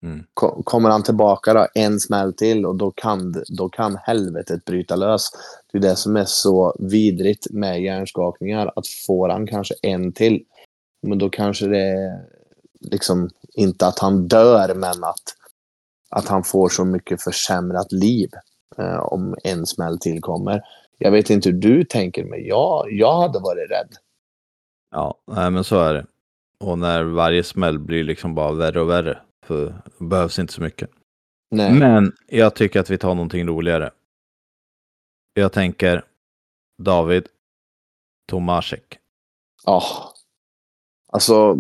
[0.03, 0.25] Mm.
[0.35, 4.97] Ko- Kommer han tillbaka då, en smäll till och då kan, då kan helvetet bryta
[4.97, 5.31] lös.
[5.73, 8.73] Det är det som är så vidrigt med hjärnskakningar.
[8.77, 10.45] Att får han kanske en till,
[11.07, 12.25] men då kanske det är
[12.81, 15.23] liksom inte att han dör, men att,
[16.11, 18.31] att han får så mycket försämrat liv
[18.79, 20.63] eh, om en smäll till kommer.
[20.99, 23.89] Jag vet inte hur du tänker, men jag, jag hade varit rädd.
[24.91, 26.07] Ja, nej, men så är det.
[26.61, 29.19] Och när varje smäll blir liksom bara värre och värre.
[29.47, 30.91] För det behövs inte så mycket.
[31.51, 31.73] Nej.
[31.73, 33.91] Men jag tycker att vi tar någonting roligare.
[35.35, 36.05] Jag tänker
[36.83, 37.27] David
[38.29, 38.99] Tomasek.
[39.65, 39.83] Ja.
[41.13, 41.57] Alltså,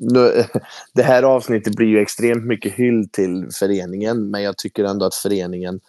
[0.00, 0.44] nu,
[0.94, 5.14] det här avsnittet blir ju extremt mycket hyll till föreningen, men jag tycker ändå att
[5.14, 5.80] föreningen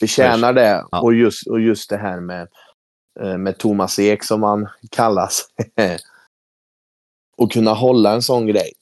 [0.00, 0.84] förtjänar det.
[0.90, 1.00] Ja.
[1.00, 2.48] Och, just, och just det här med,
[3.20, 5.48] eh, med Thomas Ek, som han kallas.
[7.36, 8.72] och kunna hålla en sån grej.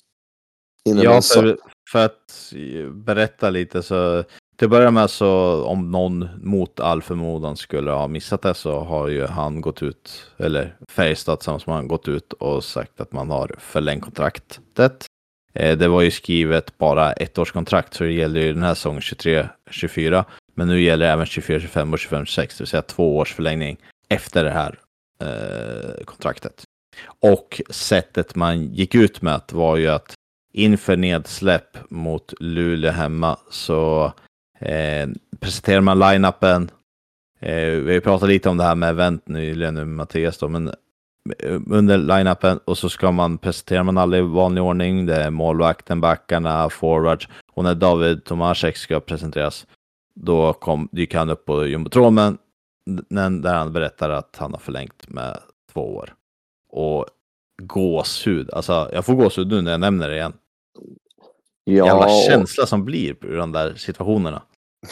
[0.85, 1.59] Ja, för,
[1.93, 2.53] för att
[2.93, 4.25] berätta lite så
[4.63, 8.81] till att börja med så om någon mot all förmodan skulle ha missat det så
[8.81, 13.13] har ju han gått ut, eller Färjestad tillsammans med han gått ut och sagt att
[13.13, 15.07] man har förlängt kontraktet.
[15.55, 18.75] Eh, det var ju skrivet bara ett års kontrakt så det gäller ju den här
[18.75, 20.25] säsongen 23-24.
[20.55, 23.77] Men nu gäller det även 24-25 och 25-26, det vill säga två års förlängning
[24.09, 24.79] efter det här
[25.21, 26.63] eh, kontraktet.
[27.21, 30.15] Och sättet man gick ut med var ju att
[30.53, 34.13] inför nedsläpp mot Luleå hemma så
[34.63, 35.09] eh,
[35.41, 36.71] presenterar man line-upen.
[37.41, 40.69] Eh, vi pratat lite om det här med event nyligen nu med Mattias då, men
[41.39, 45.07] eh, under line-upen och så ska man presentera man alla i vanlig ordning.
[45.07, 49.67] Det är målvakten, backarna, forwards och när David Tomasek ska presenteras
[50.15, 52.39] då kom, dyker han upp på jumbotronen
[53.43, 55.39] där han berättar att han har förlängt med
[55.73, 56.15] två år.
[56.69, 57.07] Och
[57.63, 60.33] gåshud, alltså jag får gåshud nu när jag nämner det igen.
[61.65, 64.43] Ja, Jävla känsla som blir ur de där situationerna.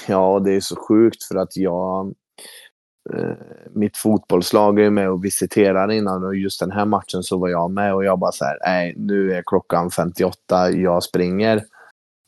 [0.09, 2.15] Ja, det är så sjukt för att jag...
[3.15, 3.37] Eh,
[3.71, 7.71] mitt fotbollslag är med och visiterar innan och just den här matchen så var jag
[7.71, 11.57] med och jag bara så här, nej, nu är klockan 58, jag springer.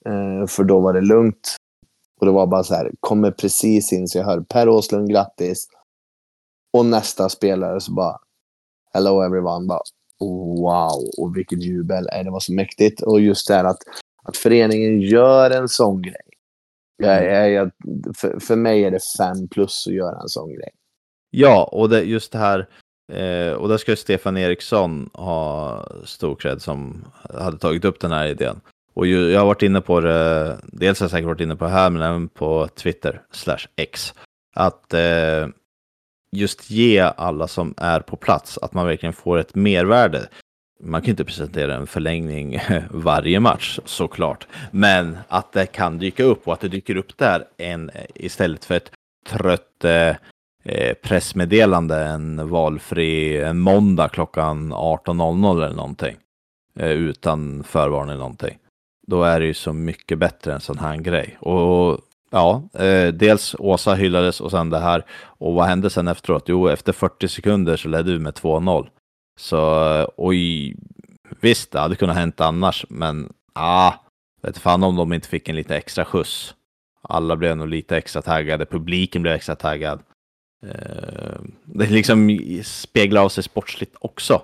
[0.06, 1.56] Eh, för då var det lugnt.
[2.20, 5.66] Och det var bara så här, kommer precis in så jag hör Per Åslund, grattis.
[6.72, 8.18] Och nästa spelare så bara,
[8.94, 9.80] hello everyone, bara,
[10.20, 12.04] wow, och vilket jubel.
[12.24, 13.02] Det var så mäktigt.
[13.02, 13.82] Och just det här att,
[14.22, 16.31] att föreningen gör en sån grej.
[17.02, 17.70] Jag, jag, jag,
[18.16, 20.70] för, för mig är det fem plus att göra en sån grej.
[21.30, 22.68] Ja, och det, just det här,
[23.12, 28.26] eh, och där ska Stefan Eriksson ha stor cred som hade tagit upp den här
[28.26, 28.60] idén.
[28.94, 31.64] Och ju, jag har varit inne på det, dels har jag säkert varit inne på
[31.64, 34.14] det här, men även på Twitter, slash X,
[34.54, 35.48] att eh,
[36.36, 40.28] just ge alla som är på plats, att man verkligen får ett mervärde.
[40.84, 42.58] Man kan inte presentera en förlängning
[42.90, 47.44] varje match såklart, men att det kan dyka upp och att det dyker upp där
[47.56, 48.90] en, istället för ett
[49.26, 50.16] trött eh,
[50.64, 56.16] eh pressmeddelande en valfri en måndag klockan 18.00 eller någonting.
[56.78, 58.58] Eh, utan förvarning någonting.
[59.06, 61.36] Då är det ju så mycket bättre en sån här grej.
[61.40, 65.04] Och ja, eh, dels Åsa hyllades och sen det här.
[65.22, 66.44] Och vad hände sen efteråt?
[66.46, 68.88] Jo, efter 40 sekunder så ledde vi med 2-0.
[69.36, 70.74] Så eh, oj,
[71.40, 73.92] visst, det hade kunnat hänt annars, men ah,
[74.42, 76.54] vet fan om de inte fick en lite extra skjuts.
[77.02, 80.02] Alla blev nog lite extra taggade, publiken blev extra taggad.
[80.66, 84.42] Eh, Det liksom speglar av sig sportsligt också.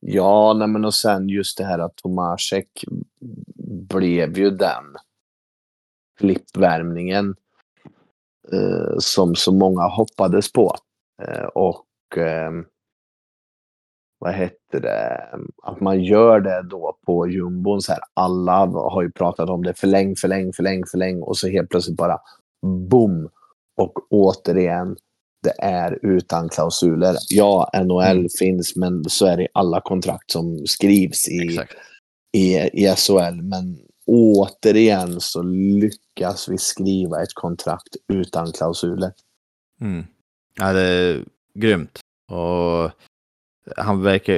[0.00, 2.84] Ja, nej, men och sen just det här att Tomasek
[3.88, 4.84] blev ju den
[6.18, 7.34] flippvärmningen
[8.52, 10.76] eh, som så många hoppades på.
[11.22, 12.52] Eh, och eh,
[14.22, 15.28] vad hette det?
[15.62, 18.00] Att man gör det då på jumbon så här.
[18.14, 19.74] Alla har ju pratat om det.
[19.74, 21.22] Förläng, förläng, förläng, förläng.
[21.22, 22.18] Och så helt plötsligt bara
[22.66, 23.28] boom.
[23.76, 24.96] Och återigen,
[25.42, 27.16] det är utan klausuler.
[27.28, 28.28] Ja, NHL Mm.
[28.38, 31.74] finns, men så är det i alla kontrakt som skrivs i, Exakt.
[32.36, 33.42] i, i SHL.
[33.42, 39.12] Men återigen så lyckas vi skriva ett kontrakt utan klausuler.
[39.80, 40.04] Mm.
[40.58, 41.98] Ja, det är grymt.
[42.30, 42.90] Och
[43.76, 44.34] han verkar,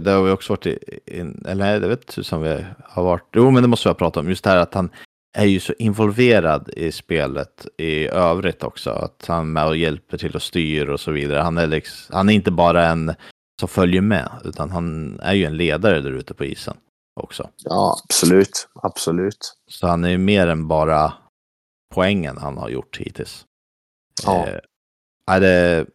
[0.00, 3.28] det har vi också varit i, in, eller nej, det vet som vi har varit,
[3.32, 4.90] jo men det måste vi ha pratat om, just det här att han
[5.38, 10.34] är ju så involverad i spelet i övrigt också, att han med och hjälper till
[10.34, 11.40] och styr och så vidare.
[11.40, 13.14] Han är, liksom, han är inte bara en
[13.60, 16.76] som följer med, utan han är ju en ledare där ute på isen
[17.20, 17.50] också.
[17.64, 18.68] Ja, absolut.
[18.74, 19.54] Absolut.
[19.70, 21.12] Så han är ju mer än bara
[21.94, 23.44] poängen han har gjort hittills.
[24.24, 24.46] Ja.
[24.46, 24.60] Eh,
[25.30, 25.86] är det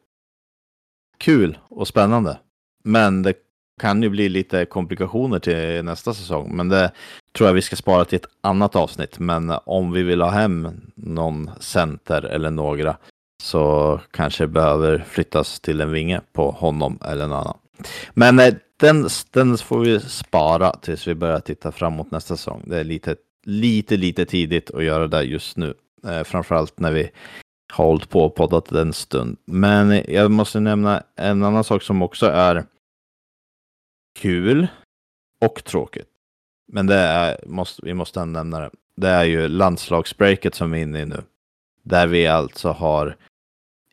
[1.18, 2.40] kul och spännande.
[2.84, 3.34] Men det
[3.80, 6.56] kan ju bli lite komplikationer till nästa säsong.
[6.56, 6.92] Men det
[7.38, 9.20] tror jag vi ska spara till ett annat avsnitt.
[9.20, 12.98] Men om vi vill ha hem någon center eller några
[13.44, 17.58] så kanske det behöver flyttas till en vinge på honom eller någon annan.
[18.14, 22.64] Men eh, den, den får vi spara tills vi börjar titta framåt nästa säsong.
[22.66, 23.16] Det är lite,
[23.46, 25.74] lite, lite tidigt att göra det just nu.
[26.08, 27.10] Eh, framförallt när vi
[27.70, 29.38] har hållit på och poddat en stund.
[29.46, 32.66] Men jag måste nämna en annan sak som också är
[34.20, 34.68] kul
[35.42, 36.08] och tråkigt.
[36.72, 38.70] Men det är, måste, vi måste nämna det.
[38.96, 41.24] Det är ju landslagsbreaket som vi är inne i nu.
[41.84, 43.18] Där vi alltså har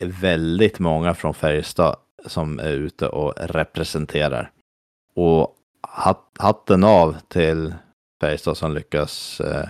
[0.00, 1.96] väldigt många från Färjestad
[2.26, 4.50] som är ute och representerar.
[5.14, 7.74] Och hat, hatten av till
[8.20, 9.68] Färjestad som lyckas eh,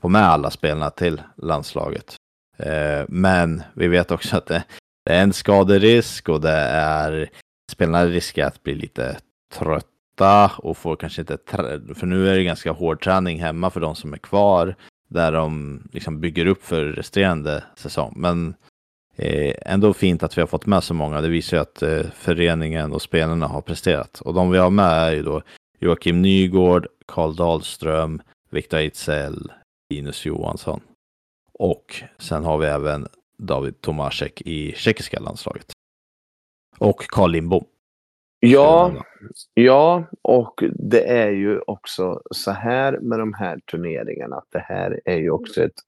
[0.00, 2.16] få med alla spelarna till landslaget.
[2.56, 4.64] Eh, men vi vet också att det,
[5.04, 7.30] det är en skaderisk och det är
[7.72, 9.16] spelarna riskerar att bli lite
[9.54, 11.38] trötta och får kanske inte,
[11.94, 14.74] för nu är det ganska hård träning hemma för de som är kvar
[15.08, 18.14] där de liksom bygger upp för resterande säsong.
[18.16, 18.54] Men
[19.16, 21.20] eh, ändå fint att vi har fått med så många.
[21.20, 24.20] Det visar ju att eh, föreningen och spelarna har presterat.
[24.20, 25.42] Och de vi har med är ju då
[25.80, 29.52] Joakim Nygård, Karl Dahlström, Viktor Ejdsell,
[29.90, 30.80] Linus Johansson.
[31.58, 33.06] Och sen har vi även
[33.38, 35.66] David Tomasek i tjeckiska landslaget.
[36.78, 37.64] Och Carl Lindbom.
[38.40, 38.94] Ja,
[39.54, 45.00] ja, och det är ju också så här med de här turneringarna att det här
[45.04, 45.80] är ju också ett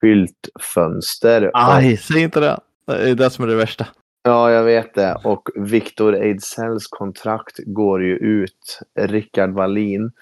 [0.00, 1.50] skyltfönster.
[1.54, 2.60] Aj, säg inte det.
[2.86, 3.86] Det är det som är det värsta.
[4.22, 5.20] Ja, jag vet det.
[5.24, 8.80] Och Victor Ejdsells kontrakt går ju ut.
[8.98, 10.12] Rickard Wallin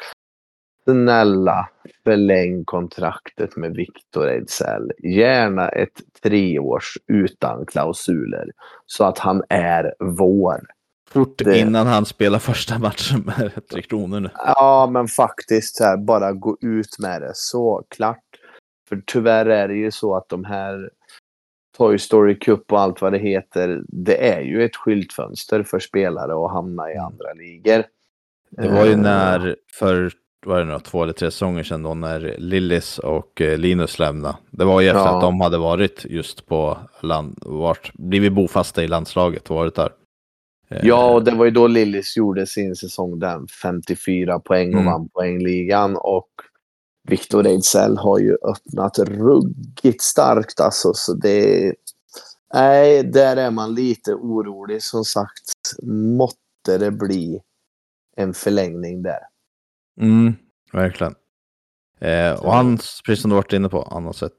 [0.84, 1.68] snälla
[2.04, 4.92] förläng kontraktet med Victor Ejdsell.
[4.98, 8.50] Gärna ett treårs utan klausuler.
[8.86, 10.60] Så att han är vår.
[11.10, 14.30] Fort Det- innan han spelar första matchen med Tre Kronor nu.
[14.34, 17.32] Ja, men faktiskt så här, bara gå ut med det.
[17.34, 18.18] Så klart.
[18.88, 20.90] För tyvärr är det ju så att de här
[21.76, 26.44] Toy Story Cup och allt vad det heter, det är ju ett skyltfönster för spelare
[26.46, 27.84] att hamna i andra ligor.
[28.50, 30.10] Det var ju Eh, när, för
[30.46, 33.98] vad är det nu, två eller tre säsonger sedan då, när Lillis och eh, Linus
[33.98, 34.36] lämnade.
[34.50, 35.14] Det var ju efter Ja.
[35.16, 39.92] att de hade varit just på land, vart, blivit bofasta i landslaget och varit där.
[40.68, 44.80] Eh, Ja, och det var ju då Lillis gjorde sin säsong den 54 poäng och
[44.80, 44.92] Mm.
[44.92, 45.96] vann poängligan.
[45.96, 46.28] Och
[47.08, 50.94] Victor Ejdsell har ju öppnat ruggigt starkt alltså.
[50.94, 51.74] Så det...
[52.54, 54.82] Nej, där är man lite orolig.
[54.82, 55.50] Som sagt,
[56.16, 57.40] måtte det bli
[58.16, 59.18] en förlängning där.
[60.00, 60.34] Mm,
[60.72, 61.14] verkligen.
[62.00, 64.32] Eh, och han, precis som du varit inne på, han har sett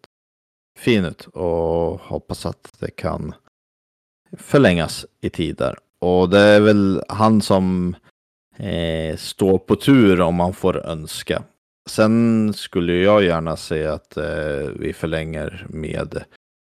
[0.77, 3.33] fin ut och hoppas att det kan
[4.37, 5.77] förlängas i tid där.
[5.99, 7.95] Och det är väl han som
[8.57, 11.43] eh, står på tur om man får önska.
[11.89, 16.23] Sen skulle jag gärna se att eh, vi förlänger med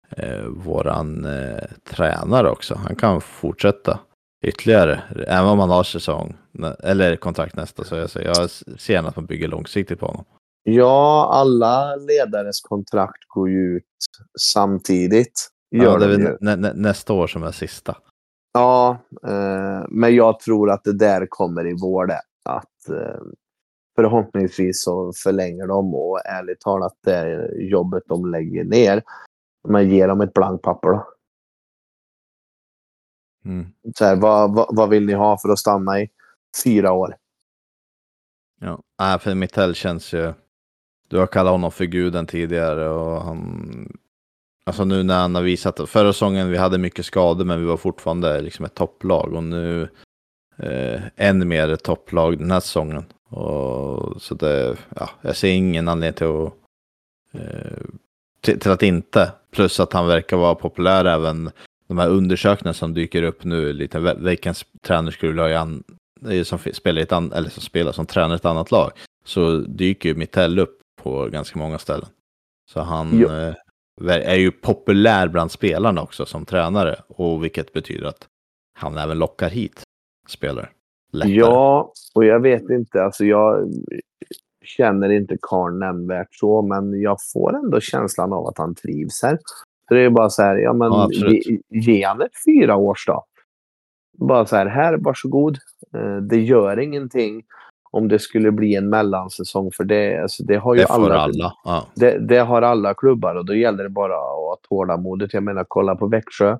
[0.10, 2.76] eh, våran eh, tränare också.
[2.76, 4.00] Han kan fortsätta
[4.48, 6.36] ytterligare, även om han har säsong
[6.84, 7.84] eller kontrakt nästa.
[7.84, 10.26] Så jag, säger, jag ser gärna att man bygger långsiktigt på honom.
[10.64, 13.84] Ja, alla ledares kontrakt går ju ut
[14.40, 15.50] samtidigt.
[15.70, 17.98] Ja, det är de nä, nä, nästa år som är sista.
[18.54, 22.22] Ja, eh, men jag tror att det där kommer i vår det.
[22.46, 23.22] Att eh,
[23.96, 29.04] förhoppningsvis så förlänger de och ärligt talat det jobbet de lägger ner.
[29.68, 31.08] Man ger dem ett blankt papper då.
[33.46, 33.68] Mm.
[33.96, 36.10] Så här, vad, vad, vad vill ni ha för att stanna i
[36.64, 37.16] fyra år?
[38.62, 38.82] Ja.
[39.00, 40.34] Nej, för Mittell känns ju...
[41.08, 43.98] Du har kallat honom för guden tidigare och han...
[44.66, 45.90] Alltså nu när han har visat...
[45.90, 49.90] Förra säsongen vi hade mycket skador men vi var fortfarande liksom ett topplag och nu
[50.58, 53.06] eh, än mer ett topplag den här säsongen.
[53.30, 56.54] Och, så det, ja, jag ser ingen anledning till att,
[57.32, 57.84] eh,
[58.42, 59.32] till, till att inte.
[59.52, 61.52] Plus att han verkar vara populär även
[61.88, 63.74] de här undersökningarna som dyker upp nu.
[63.74, 65.84] Lite ve- veckans tränare skulle vilja ha i an,
[66.44, 68.92] som spelar ett an, eller som spelar som tränare i ett annat lag.
[69.26, 72.08] Så dyker ju Mittell upp på ganska många ställen.
[72.72, 73.54] Så han eh,
[74.08, 76.96] är ju populär bland spelarna också som tränare.
[77.08, 78.28] Och vilket betyder att
[78.80, 79.84] han även lockar hit
[80.28, 80.70] spelare.
[81.12, 81.34] Lättare.
[81.34, 83.04] Ja, och jag vet inte.
[83.04, 83.74] Alltså jag
[84.66, 89.40] känner inte Karl nämnvärt så, men jag får ändå känslan av att han trivs här.
[89.88, 93.06] Så det är bara så här, ja men Ja, ge, ge han ett fyra års
[93.08, 93.26] då.
[94.18, 95.58] Bara så här, här, varsågod.
[95.98, 97.44] Eh, Det gör ingenting
[97.92, 101.18] om det skulle bli en mellansäsong, för det, alltså, det har ju det alla.
[101.18, 101.54] alla.
[101.64, 101.88] Ja.
[101.96, 105.34] Det, det har alla klubbar och då gäller det bara att ha tålamodet.
[105.34, 106.58] Jag menar, kolla på Växjö.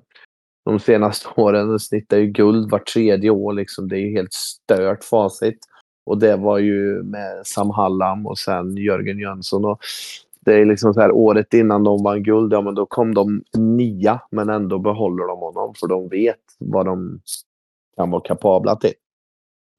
[0.64, 3.52] De senaste åren snittar ju guld vart tredje år.
[3.52, 3.88] Liksom.
[3.88, 5.58] Det är ju helt stört facit.
[6.06, 9.64] Och det var ju med Sam Hallam och sen Jörgen Jönsson.
[9.64, 9.78] Och
[10.46, 13.42] det är liksom så här, året innan de vann guld, ja men då kom de
[13.56, 17.20] nia, men ändå behåller de honom för de vet vad de
[17.96, 18.92] kan vara kapabla till.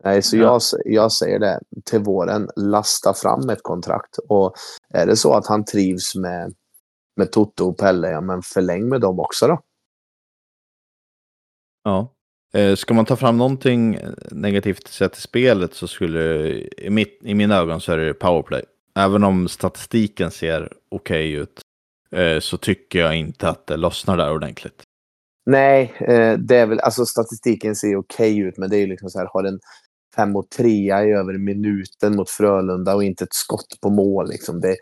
[0.04, 0.44] Nej, så Ja.
[0.44, 4.18] jag, jag säger det till våren, lasta fram ett kontrakt.
[4.30, 4.54] Och
[4.90, 6.54] är det så att han trivs med,
[7.16, 9.60] med Toto och Pelle, ja men förläng med dem också då.
[11.84, 12.14] Ja.
[12.54, 14.00] Eh, Ska man ta fram någonting
[14.32, 18.64] negativt sett i spelet så skulle, i, mitt, i mina ögon så är det powerplay.
[18.98, 21.62] Även om statistiken ser okej ut
[22.12, 24.84] eh, så tycker jag inte att det lossnar där ordentligt.
[25.46, 29.10] Nej, eh, det är väl, alltså statistiken ser okej ut, men det är ju liksom
[29.10, 29.60] så här, har en
[30.16, 34.30] fem och trea i över minuten mot Frölunda och inte ett skott på mål.
[34.30, 34.62] Liksom.
[34.62, 34.76] Det,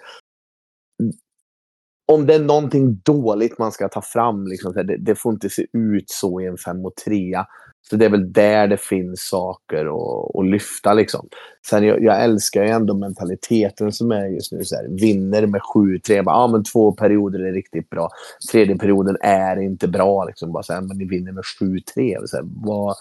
[2.11, 5.65] om det är någonting dåligt man ska ta fram, liksom, det, det får inte se
[5.73, 7.45] ut så i en fem och trea.
[7.89, 10.93] Så det är väl där det finns saker att, att lyfta.
[10.93, 11.29] Liksom.
[11.69, 14.63] Sen jag, jag älskar ju ändå mentaliteten som är just nu.
[14.63, 16.23] Så här, vinner med 7-3.
[16.23, 18.09] bara, Ja, men två perioder är riktigt bra.
[18.51, 20.25] Tredje perioden är inte bra.
[20.25, 20.51] Liksom.
[20.51, 22.25] Bara så här, men ni vinner med 7-3.
[22.25, 22.95] Så här, Var,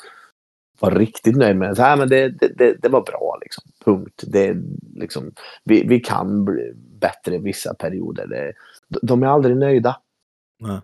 [0.81, 1.77] var riktigt nöjd med det.
[1.77, 3.39] Så här, men det, det, det, det var bra.
[3.41, 3.65] Liksom.
[3.85, 4.25] Punkt.
[4.27, 4.57] Det,
[4.95, 5.33] liksom,
[5.65, 8.27] vi, vi kan bli bättre vissa perioder.
[8.27, 8.53] Det,
[9.03, 9.97] de är aldrig nöjda.
[10.61, 10.81] Nej.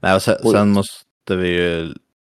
[0.00, 1.94] Nej, och sen, sen måste vi ju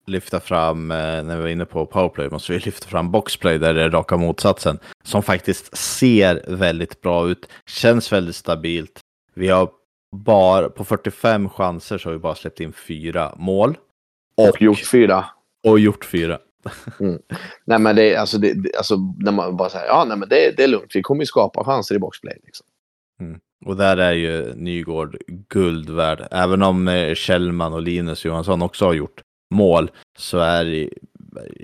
[0.07, 3.75] lyfta fram, eh, när vi var inne på powerplay, måste vi lyfta fram boxplay där
[3.75, 4.79] det är raka motsatsen.
[5.05, 9.01] Som faktiskt ser väldigt bra ut, känns väldigt stabilt.
[9.35, 9.71] Vi har
[10.17, 13.77] bara, på 45 chanser så har vi bara släppt in fyra mål.
[14.37, 15.25] Och gjort fyra.
[15.67, 16.39] och gjort fyra.
[17.65, 20.65] Nej, men det, alltså, det, alltså, när man bara säger ja, nej, men det, det
[20.65, 20.91] är lugnt.
[20.95, 22.39] Vi kommer ju skapa chanser i boxplay.
[22.45, 22.67] Liksom.
[23.65, 25.17] Och där är ju Nygård
[25.49, 26.29] guld värd.
[26.31, 29.23] Även om eh, Kjellman och Linus Johansson också har gjort
[29.55, 30.89] mål så är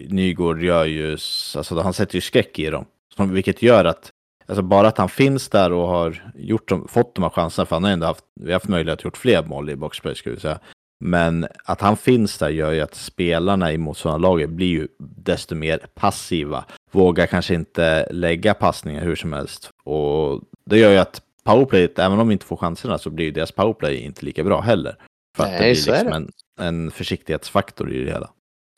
[0.08, 1.12] Nygård gör ju,
[1.56, 2.84] alltså han sätter ju skräck i dem.
[3.16, 4.10] Som- Vilket gör att,
[4.46, 7.76] alltså bara att han finns där och har gjort dem, fått de här chanserna, för
[7.76, 10.34] han har ändå haft, vi har haft möjlighet att gjort fler mål i boxplay skulle
[10.34, 10.58] jag säga.
[11.04, 15.78] Men att han finns där gör ju att spelarna i motståndarlaget blir ju desto mer
[15.94, 16.64] passiva.
[16.90, 19.70] Vågar kanske inte lägga passningar hur som helst.
[19.84, 23.30] Och det gör ju att powerplayet, även om vi inte får chanserna, så blir ju
[23.30, 24.96] deras powerplay inte lika bra heller.
[25.36, 26.30] För att Nej, det blir så liksom en,
[26.60, 28.30] en försiktighetsfaktor i det hela.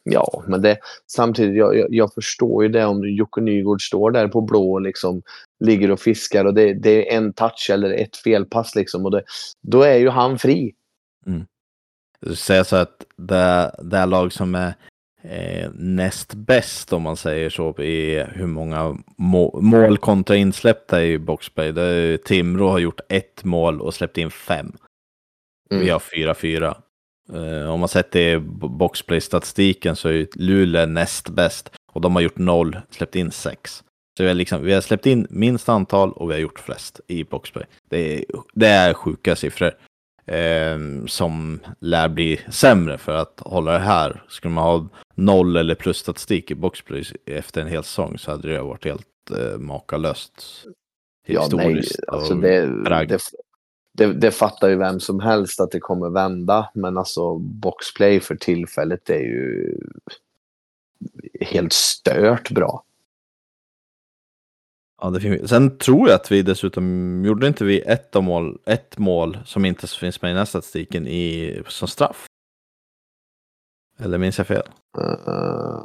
[0.05, 4.29] Ja, men det, samtidigt, jag, jag, jag förstår ju det om Jocke Nygård står där
[4.29, 5.23] på blå och liksom
[5.65, 9.23] ligger och fiskar och det, det är en touch eller ett felpass liksom och det,
[9.63, 10.75] då är ju han fri.
[12.35, 14.75] Säga så att det, det lag som är
[15.23, 21.19] eh, näst bäst om man säger så i hur många må, mål kontra insläppta i
[21.19, 21.73] boxplay.
[21.73, 24.73] Det är, Timrå har gjort ett mål och släppt in fem.
[25.73, 25.85] Mm.
[25.85, 26.75] Vi har 4-4.
[27.33, 31.71] Eh, om man sett det i bo- boxplay-statistiken så är Luleå näst bäst.
[31.93, 33.83] Och de har gjort noll, släppt in sex.
[34.17, 37.01] Så vi har, liksom, vi har släppt in minst antal och vi har gjort flest
[37.09, 37.65] i boxplay.
[37.91, 38.25] Det är,
[38.55, 39.73] det är sjuka siffror.
[40.27, 44.23] Eh, som lär bli sämre för att hålla det här.
[44.29, 48.49] Skulle man ha noll eller plus statistik i boxplay efter en hel säsong så hade
[48.53, 50.65] det varit helt eh, makalöst.
[51.27, 52.67] Ja, nej, Historiskt alltså och det,
[53.07, 53.19] det,
[53.93, 56.71] det, det fattar ju vem som helst att det kommer vända.
[56.75, 59.79] Men alltså boxplay för tillfället är ju
[61.41, 62.85] helt stört bra.
[65.03, 65.51] Ja, det finns.
[65.51, 69.87] Sen tror jag att vi dessutom, gjorde inte vi ett, mål, ett mål som inte
[69.87, 72.27] finns med i den här statistiken i, som straff?
[73.99, 74.69] Eller minns jag fel?
[74.99, 75.85] Uh,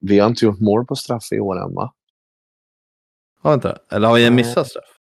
[0.00, 1.92] vi har inte gjort mål på straff i år än va?
[3.40, 3.78] Har vi inte?
[3.90, 4.95] Eller har vi missad straff?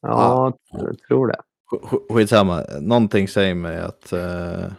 [0.00, 1.40] Ja, jag tror det.
[1.72, 4.72] Sk- sk- Skitsamma, någonting säger mig att eh,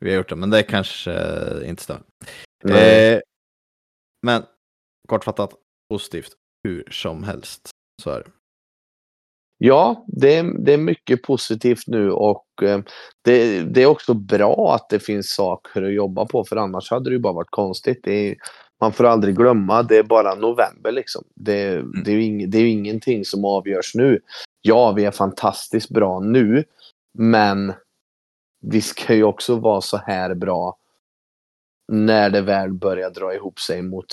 [0.00, 1.98] vi har gjort det, men det kanske eh, inte.
[2.64, 3.14] Nej.
[3.14, 3.20] Eh,
[4.22, 4.42] men
[5.08, 5.54] kortfattat,
[5.90, 6.32] positivt,
[6.64, 7.70] hur som helst.
[8.02, 8.30] Så är det.
[9.60, 12.80] Ja, det är, det är mycket positivt nu och eh,
[13.24, 17.10] det, det är också bra att det finns saker att jobba på för annars hade
[17.10, 18.00] det ju bara varit konstigt.
[18.02, 18.36] Det är,
[18.80, 21.24] man får aldrig glömma, det är bara november liksom.
[21.34, 24.20] Det, det, är ju ing, det är ju ingenting som avgörs nu.
[24.62, 26.64] Ja, vi är fantastiskt bra nu,
[27.18, 27.72] men
[28.60, 30.76] vi ska ju också vara så här bra
[31.92, 34.06] när det väl börjar dra ihop sig mot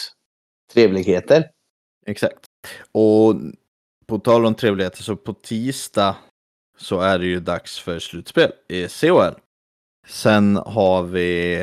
[0.74, 1.52] trevligheter.
[2.06, 2.46] Exakt.
[2.92, 3.36] Och
[4.08, 6.16] på tal om trevligheter, så på tisdag
[6.78, 9.40] så är det ju dags för slutspel i CHL.
[10.08, 11.56] Sen har vi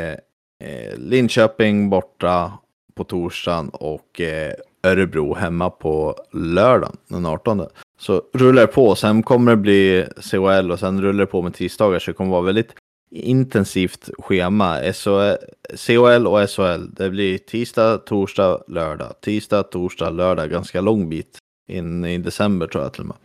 [0.65, 2.59] eh, Linköping borta
[2.95, 4.53] på torsdagen och eh,
[4.83, 7.67] Örebro hemma på lördagen den 18.
[7.99, 8.95] Så rullar det på.
[8.95, 12.31] Sen kommer det bli CHL och sen rullar det på med tisdagar så det kommer
[12.31, 12.75] vara väldigt
[13.11, 14.93] intensivt schema.
[14.93, 15.35] SHL,
[15.77, 16.95] CHL och SHL.
[16.97, 19.21] Det blir tisdag, torsdag, lördag.
[19.21, 20.51] Tisdag, torsdag, lördag.
[20.51, 21.39] Ganska lång bit
[21.69, 23.17] in i december tror jag till och med.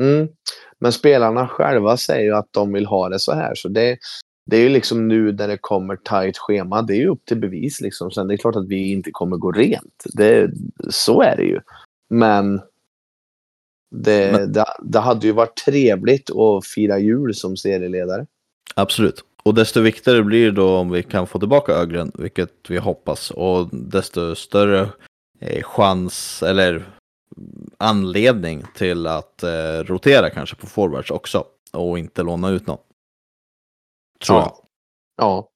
[0.00, 0.28] Mm.
[0.80, 3.54] Men spelarna själva säger ju att de vill ha det så här.
[3.54, 3.98] Så det,
[4.50, 6.82] det är ju liksom nu när det kommer tajt schema.
[6.82, 8.10] Det är ju upp till bevis liksom.
[8.10, 10.04] Sen det är klart att vi inte kommer gå rent.
[10.14, 10.50] Det,
[10.90, 11.60] så är det ju.
[12.10, 12.60] Men
[13.90, 18.26] det, Men- det, det hade ju varit trevligt att fira jul som serieledare.
[18.74, 19.24] Absolut.
[19.42, 23.30] Och desto viktigare blir det då om vi kan få tillbaka Ögren, vilket vi hoppas.
[23.30, 24.88] Och desto större
[25.40, 26.88] eh, chans, eller
[27.76, 31.44] anledning till att eh, rotera kanske på forwards också.
[31.72, 32.78] Och inte låna ut någon.
[34.26, 34.52] Tror jag.
[35.16, 35.50] Ja.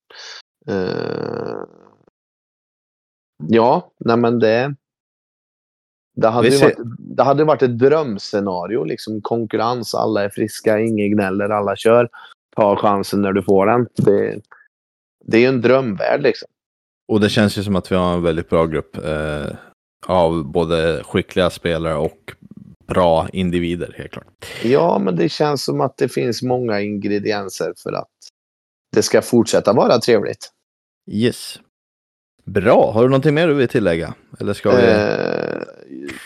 [0.69, 1.65] Eh,
[3.49, 4.75] ja, nej men det...
[6.15, 8.85] Det hade, ju ser- varit, det hade varit ett drömscenario.
[8.85, 12.09] Liksom konkurrens, alla är friska, ingen gnäller, alla kör.
[12.57, 13.87] Ta chansen när du får den.
[13.95, 14.41] Det,
[15.25, 16.49] det är ju en drömvärld liksom.
[17.09, 19.47] Och det känns ju som att vi har en väldigt bra grupp eh,
[20.07, 22.33] av både skickliga spelare och
[22.87, 24.27] bra individer, helt klart.
[24.63, 28.09] Ja, men det känns som att det finns många ingredienser för att
[28.93, 30.51] det ska fortsätta vara trevligt.
[31.11, 31.59] Yes.
[32.45, 34.15] Bra, har du någonting mer du vill tillägga?
[34.41, 34.83] Eller ska vi...
[34.83, 35.63] Eh,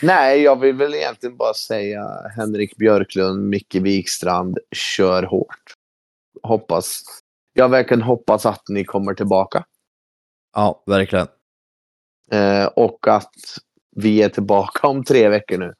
[0.01, 2.07] nej, jag vill väl egentligen bara säga
[2.37, 5.73] Henrik Björklund, Micke Wikstrand, kör hårt.
[6.43, 7.01] Hoppas.
[7.53, 9.65] Jag verkligen hoppas att ni kommer tillbaka.
[10.55, 11.27] Ja, verkligen.
[12.31, 13.33] Eh, och att
[13.95, 15.73] vi är tillbaka om tre veckor nu.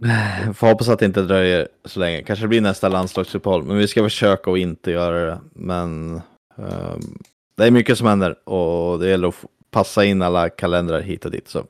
[0.54, 2.22] Får hoppas att det inte dröjer så länge.
[2.22, 5.40] Kanske det blir nästa landslagsuppehåll, men vi ska försöka att inte göra det.
[5.52, 6.20] Men
[6.60, 7.18] Ehm,
[7.56, 11.30] det är mycket som händer och det gäller att passa in alla kalendrar hit och
[11.30, 11.48] dit.
[11.48, 11.64] Så.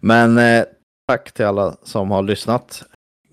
[0.00, 0.64] Men eh,
[1.08, 2.82] tack till alla som har lyssnat.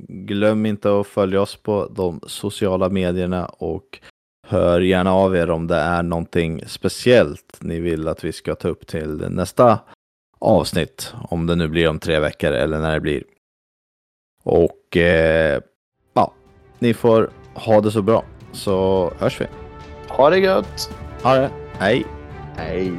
[0.08, 4.00] Glöm inte att följa oss på de sociala medierna och
[4.48, 8.68] hör gärna av er om det är någonting speciellt ni vill att vi ska ta
[8.68, 9.80] upp till nästa
[10.40, 11.14] avsnitt.
[11.30, 13.24] Om det nu blir om tre veckor eller när det blir.
[14.44, 15.62] Och eh,
[16.14, 16.34] ja,
[16.80, 19.67] ni får ha det så bra så hörs vi.
[20.10, 20.90] Ha det gött!
[21.24, 22.06] Ha det, hej!
[22.58, 22.92] Hej!